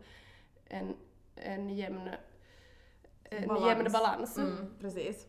[0.68, 0.94] en,
[1.36, 2.10] en jämn
[3.24, 3.66] en Balans.
[3.66, 4.38] jämn balans.
[4.38, 5.26] Mm, precis.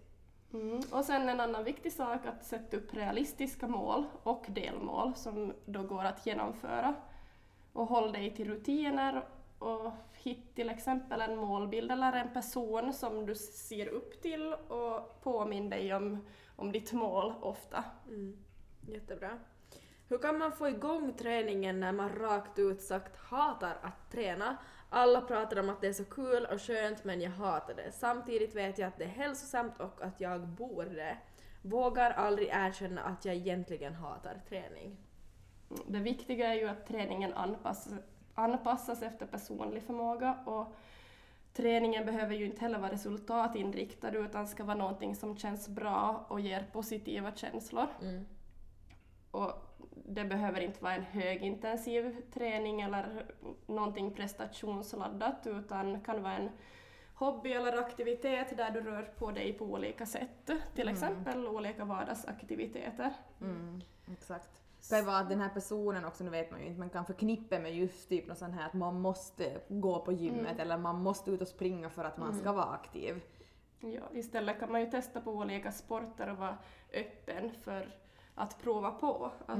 [0.54, 0.82] Mm.
[0.92, 5.84] Och sen en annan viktig sak att sätta upp realistiska mål och delmål som då
[5.84, 6.96] går att genomföra.
[7.74, 9.26] Och håll dig till rutiner
[9.60, 15.22] och hitta till exempel en målbild eller en person som du ser upp till och
[15.22, 16.26] påminn dig om,
[16.56, 17.84] om ditt mål ofta.
[18.08, 18.38] Mm.
[18.88, 19.30] Jättebra.
[20.10, 24.58] Hur kan man få igång träningen när man rakt ut sagt hatar att träna?
[24.96, 27.92] Alla pratar om att det är så kul och skönt men jag hatar det.
[27.92, 31.18] Samtidigt vet jag att det är hälsosamt och att jag borde.
[31.62, 34.98] Vågar aldrig erkänna att jag egentligen hatar träning.
[35.88, 37.94] Det viktiga är ju att träningen anpassas,
[38.34, 40.76] anpassas efter personlig förmåga och
[41.54, 46.40] träningen behöver ju inte heller vara resultatinriktad utan ska vara någonting som känns bra och
[46.40, 47.88] ger positiva känslor.
[48.02, 48.26] Mm.
[49.34, 49.52] Och
[50.06, 53.26] det behöver inte vara en högintensiv träning eller
[53.66, 56.50] någonting prestationsladdat utan kan vara en
[57.14, 60.52] hobby eller aktivitet där du rör på dig på olika sätt.
[60.76, 63.14] Till exempel olika vardagsaktiviteter.
[63.42, 63.82] Mm,
[64.12, 64.50] exakt.
[64.90, 67.60] Det vara att den här personen också, nu vet man ju inte, man kan förknippa
[67.60, 71.32] med just typ något sånt här att man måste gå på gymmet eller man måste
[71.32, 73.22] ut och springa för att man ska vara aktiv.
[73.80, 76.58] Ja, istället kan man ju testa på olika sporter och vara
[76.94, 78.03] öppen för
[78.36, 79.32] att prova på.
[79.46, 79.60] Att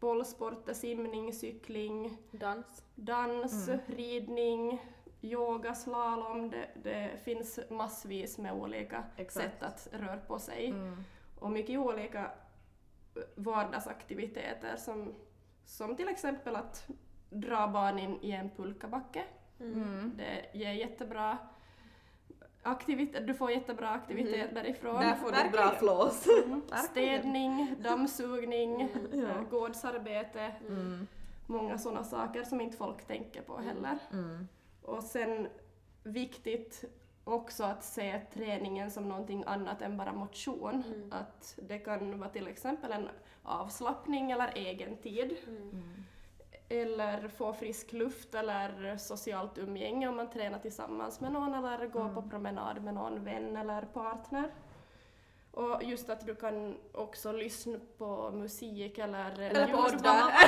[0.00, 2.84] Bollsporter, simning, cykling, Dans.
[2.94, 4.80] dans, ridning,
[5.20, 6.50] yoga, slalom.
[6.50, 9.44] Det, det finns massvis med olika Exakt.
[9.44, 10.66] sätt att röra på sig.
[10.66, 11.04] Mm.
[11.38, 12.30] Och mycket olika
[13.34, 15.14] vardagsaktiviteter som,
[15.64, 16.88] som till exempel att
[17.30, 19.24] dra barn in i en pulkabacke.
[19.60, 20.12] Mm.
[20.16, 21.38] Det ger jättebra
[22.62, 25.00] aktivitet, du får jättebra aktivitet därifrån.
[25.00, 26.26] Där får du bra flås.
[26.46, 26.62] Mm.
[26.90, 28.80] Städning, dammsugning,
[29.12, 30.52] eh, gårdsarbete.
[30.68, 31.06] Mm.
[31.46, 33.98] Många sådana saker som inte folk tänker på heller.
[34.12, 34.48] Mm.
[34.82, 35.48] Och sen
[36.02, 36.84] viktigt
[37.24, 40.84] också att se träningen som någonting annat än bara motion.
[41.10, 43.08] Att det kan vara till exempel en
[43.42, 45.36] avslappning eller egen tid.
[46.72, 52.08] Eller få frisk luft eller socialt umgänge om man tränar tillsammans med någon eller gå
[52.08, 54.50] på promenad med någon vän eller partner.
[55.50, 60.32] Och just att du kan också lyssna på musik eller en Eller mamma.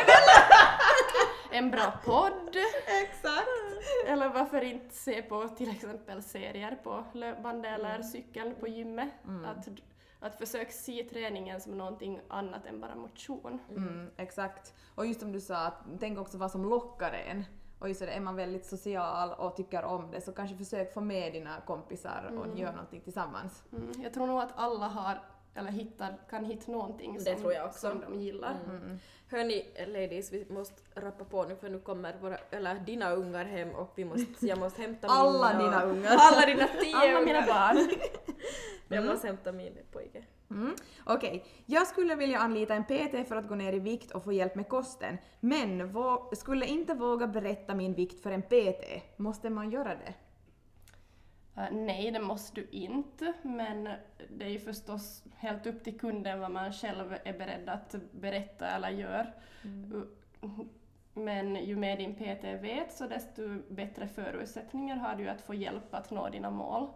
[1.51, 2.57] En bra podd.
[3.03, 3.49] Exakt!
[4.07, 9.09] Eller varför inte se på till exempel serier på löpband eller cykeln på gymmet.
[9.47, 9.69] Att,
[10.25, 13.59] att försök se träningen som någonting annat än bara motion.
[13.71, 14.75] Mm, exakt.
[14.95, 17.45] Och just som du sa, att tänk också vad som lockar en.
[17.79, 21.01] Och just det, är man väldigt social och tycker om det så kanske försök få
[21.01, 23.63] med dina kompisar och göra någonting tillsammans.
[23.73, 24.03] Mm.
[24.03, 25.23] Jag tror nog att alla har,
[25.55, 27.91] eller hittar, kan hitta någonting Det som, tror jag också.
[27.91, 28.57] som de gillar.
[28.69, 28.99] Mm.
[29.31, 33.71] Hörni ladies, vi måste rappa på nu för nu kommer våra, eller dina ungar hem
[33.71, 36.17] och vi måste, jag måste hämta min Alla dina ungar.
[36.19, 37.91] Alla dina tio Alla mina barn.
[38.89, 40.25] Jag måste hämta min pojke.
[40.51, 40.75] Mm.
[41.05, 44.33] Okej, jag skulle vilja anlita en PT för att gå ner i vikt och få
[44.33, 45.95] hjälp med kosten, men
[46.33, 49.19] skulle inte våga berätta min vikt för en PT.
[49.19, 50.15] Måste man göra det?
[51.57, 53.89] Eh, nej, det måste du inte, men
[54.29, 58.69] det är ju förstås helt upp till kunden vad man själv är beredd att berätta
[58.69, 59.33] eller gör.
[59.65, 60.09] Mm.
[61.15, 65.95] Men ju mer din PT vet, så desto bättre förutsättningar har du att få hjälp
[65.95, 66.89] att nå dina mål.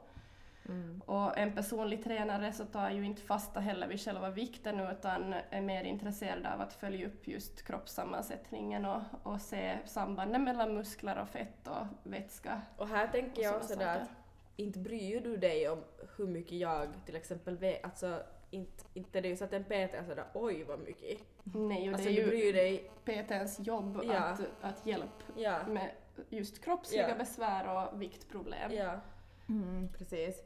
[0.68, 1.02] Mm.
[1.06, 5.60] Och en personlig tränare så tar ju inte fasta heller vid själva vikten utan är
[5.60, 11.28] mer intresserad av att följa upp just kroppssammansättningen och, och se sambanden mellan muskler och
[11.28, 12.62] fett och vätska.
[12.76, 14.14] Och här tänker jag Och också sådana där saker.
[14.58, 15.78] Inte bryr du dig om
[16.16, 19.64] hur mycket jag till exempel vet, alltså inte, inte det är ju så att en
[19.64, 21.20] PT är sådär oj vad mycket.
[21.44, 24.18] Nej, och Alltså det är ju bryr dig, PTns jobb Ja.
[24.18, 25.90] att, att hjälpa ja, med
[26.28, 27.14] just kroppsliga Ja.
[27.14, 28.72] besvär och viktproblem.
[28.72, 29.00] ja.
[29.48, 30.42] Mm, precis.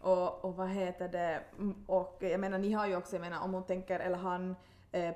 [0.00, 3.44] Och, och vad heter det, Mm, och jag menar ni har ju också, jag menar
[3.44, 4.56] om hon tänker, eller han,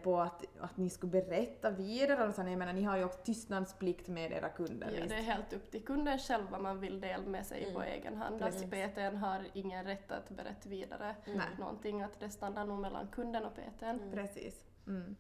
[0.03, 3.19] på att, att ni skulle berätta vidare och så, jag menar ni har ju också
[3.25, 4.87] tystnadsplikt med era kunder.
[4.91, 5.09] Ja, visst?
[5.09, 7.75] det är helt upp till kunden själv vad man vill dela med sig Mm.
[7.75, 8.43] på egen hand.
[8.43, 11.47] Att PTn har ingen rätt att berätta vidare Nej.
[11.59, 14.11] någonting, att det stannar nog mellan kunden och PTn.
[14.13, 14.65] Precis.
[14.87, 15.17] Mm.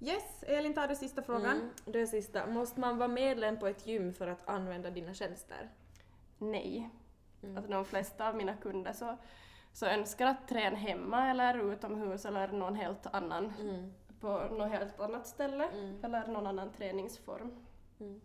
[0.00, 1.56] Yes, Elin tar du sista frågan.
[1.56, 1.70] Mm.
[1.84, 5.70] Det sista, måste man vara medlem på ett gym för att använda dina tjänster?
[6.38, 6.90] Nej.
[7.42, 7.58] Mm.
[7.58, 9.16] Att de flesta av mina kunder så,
[9.74, 13.92] så önskar att träna hemma eller utomhus eller någon helt annan, Mm.
[14.20, 16.04] på något helt annat ställe Mm.
[16.04, 17.64] eller någon annan träningsform.
[18.00, 18.20] Mm.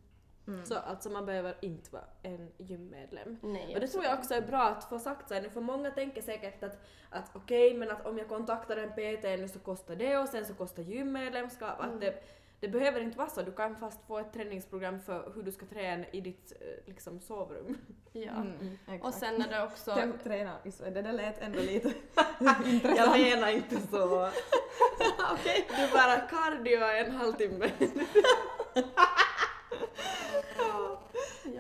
[0.48, 0.66] Mm.
[0.66, 3.38] Så alltså man behöver inte vara en gymmedlem.
[3.42, 5.62] Nej, Och det tror jag också är bra att få sagt så här nu, för
[5.62, 6.80] många tänker säkert att,
[7.10, 10.46] att okej, men att om jag kontaktar en PT nu så kostar det och sen
[10.46, 11.80] så kostar gymmedlemskap.
[11.84, 11.96] Mm.
[11.96, 12.24] Att det,
[12.60, 15.66] det behöver inte vara så, du kan fast få ett träningsprogram för hur du ska
[15.66, 17.78] träna i ditt eh, liksom, sovrum.
[18.12, 18.32] Ja.
[18.32, 19.06] Mm, exakt.
[19.06, 19.92] Och sen är det också...
[19.96, 21.88] Tänk träna, just det, det lät ändå lite
[22.40, 23.18] Jag intressant.
[23.18, 24.22] menar inte så.
[25.34, 25.68] Okej.
[25.78, 27.72] Du bara cardio en halvtimme.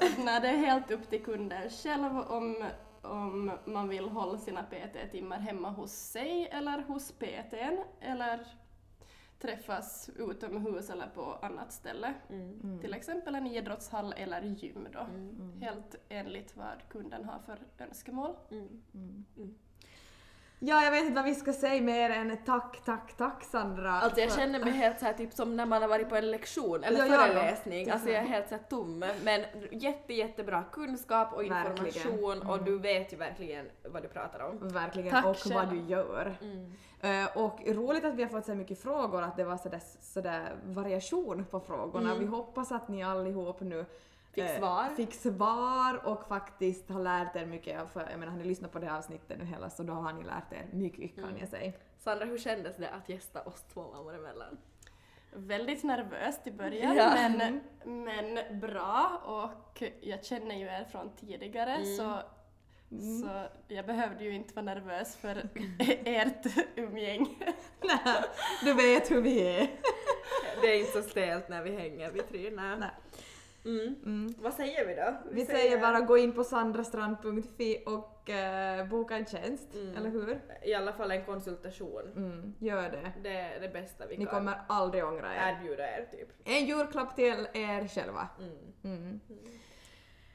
[0.01, 2.65] Ja, nej, det är helt upp till kunden själv om,
[3.01, 8.47] om man vill hålla sina PT-timmar hemma hos sig eller hos PTn eller
[9.39, 12.13] träffas utomhus eller på annat ställe.
[12.29, 12.79] Mm.
[12.81, 14.99] Till exempel en idrottshall eller gym då.
[14.99, 15.61] Mm.
[15.61, 18.35] Helt enligt vad kunden har för önskemål.
[18.51, 18.83] Mm.
[20.61, 23.91] Ja, jag vet inte vad vi ska säga mer än tack, tack, tack Sandra.
[23.91, 26.31] Alltså jag känner mig helt så här typ som när man har varit på en
[26.31, 27.19] lektion eller Ja, ja, ja.
[27.19, 27.89] föreläsning.
[27.89, 28.99] Alltså jag är helt så här tom.
[29.23, 32.41] Men jätte, jättebra kunskap och information Verkligen.
[32.49, 34.67] och du vet ju verkligen vad du pratar om.
[34.69, 35.55] Verkligen, Tack och själv.
[35.55, 36.37] vad du gör.
[36.41, 36.71] Mm.
[37.01, 40.55] Eh, och roligt att vi har fått så mycket frågor, att det var sådär, sådär
[40.63, 42.09] variation på frågorna.
[42.09, 42.19] Mm.
[42.19, 43.85] Vi hoppas att ni allihop nu
[44.33, 44.85] Fick eh, svar.
[44.95, 47.89] fick svar och faktiskt har lärt er mycket.
[47.91, 50.13] För jag menar, har ni lyssnat på det här avsnittet nu hela så då har
[50.13, 51.37] ni lärt er mycket kan Mm.
[51.39, 51.71] jag säga.
[51.97, 54.57] Sandra, hur kändes det att gästa oss två mammor emellan?
[55.33, 57.11] Väldigt nervöst i början Ja.
[57.37, 57.61] men,
[58.03, 61.95] men bra och jag känner ju er från tidigare Mm.
[61.97, 62.19] så,
[62.89, 65.35] så jag behövde ju inte vara nervös för
[66.05, 67.27] ert umgänge.
[67.83, 68.23] Nej,
[68.63, 69.67] du vet hur vi är.
[70.61, 72.51] Det är inte så stelt när vi hänger vi tre.
[72.55, 72.77] Nej.
[72.79, 72.89] Nej.
[73.65, 73.95] Mm.
[74.05, 74.33] Mm.
[74.37, 75.13] Vad säger vi då?
[75.31, 79.95] Vi säger bara gå in på sandrastrand.fi och eh, boka en tjänst, Mm.
[79.97, 80.41] eller hur?
[80.63, 82.11] I alla fall en konsultation.
[82.15, 83.11] Mm, gör det.
[83.23, 85.51] Det är det bästa vi Ni kan kommer aldrig ångra er.
[85.57, 86.29] erbjuda er typ.
[86.45, 88.27] En julklapp till er själva.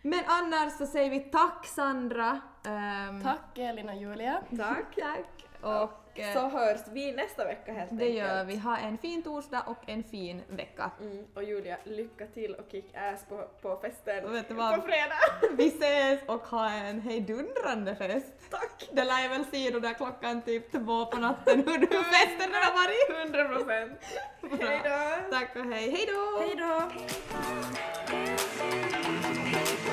[0.05, 0.19] Mm.
[0.19, 0.25] Mm.
[0.25, 2.41] Men annars så säger vi tack Sandra.
[2.67, 4.43] Ehm, Tack Elin och Julia.
[4.59, 4.95] Tack.
[4.97, 5.47] Tack.
[5.61, 8.15] Och eh, Så hörs vi nästa vecka helt det enkelt.
[8.19, 8.57] gör vi.
[8.57, 10.91] Ha en fin torsdag och en fin vecka.
[11.01, 11.25] Mm.
[11.35, 14.75] Och Julia, lycka till och kick ass på, på festen Vet du vad?
[14.75, 15.51] på fredag.
[15.57, 18.33] Vi ses och ha en hejdundrande fest.
[18.51, 18.89] Tack!
[18.93, 22.51] Det lär jag väl se då där klockan typ två på natten hur hur festen
[22.55, 23.33] har varit.
[23.33, 24.01] 100 procent.
[24.41, 24.69] Bra.
[24.69, 25.37] Hej då!
[25.37, 25.91] Tack och hej.
[25.91, 26.41] Hej då!
[26.41, 26.91] Hej då!
[28.15, 29.64] joint,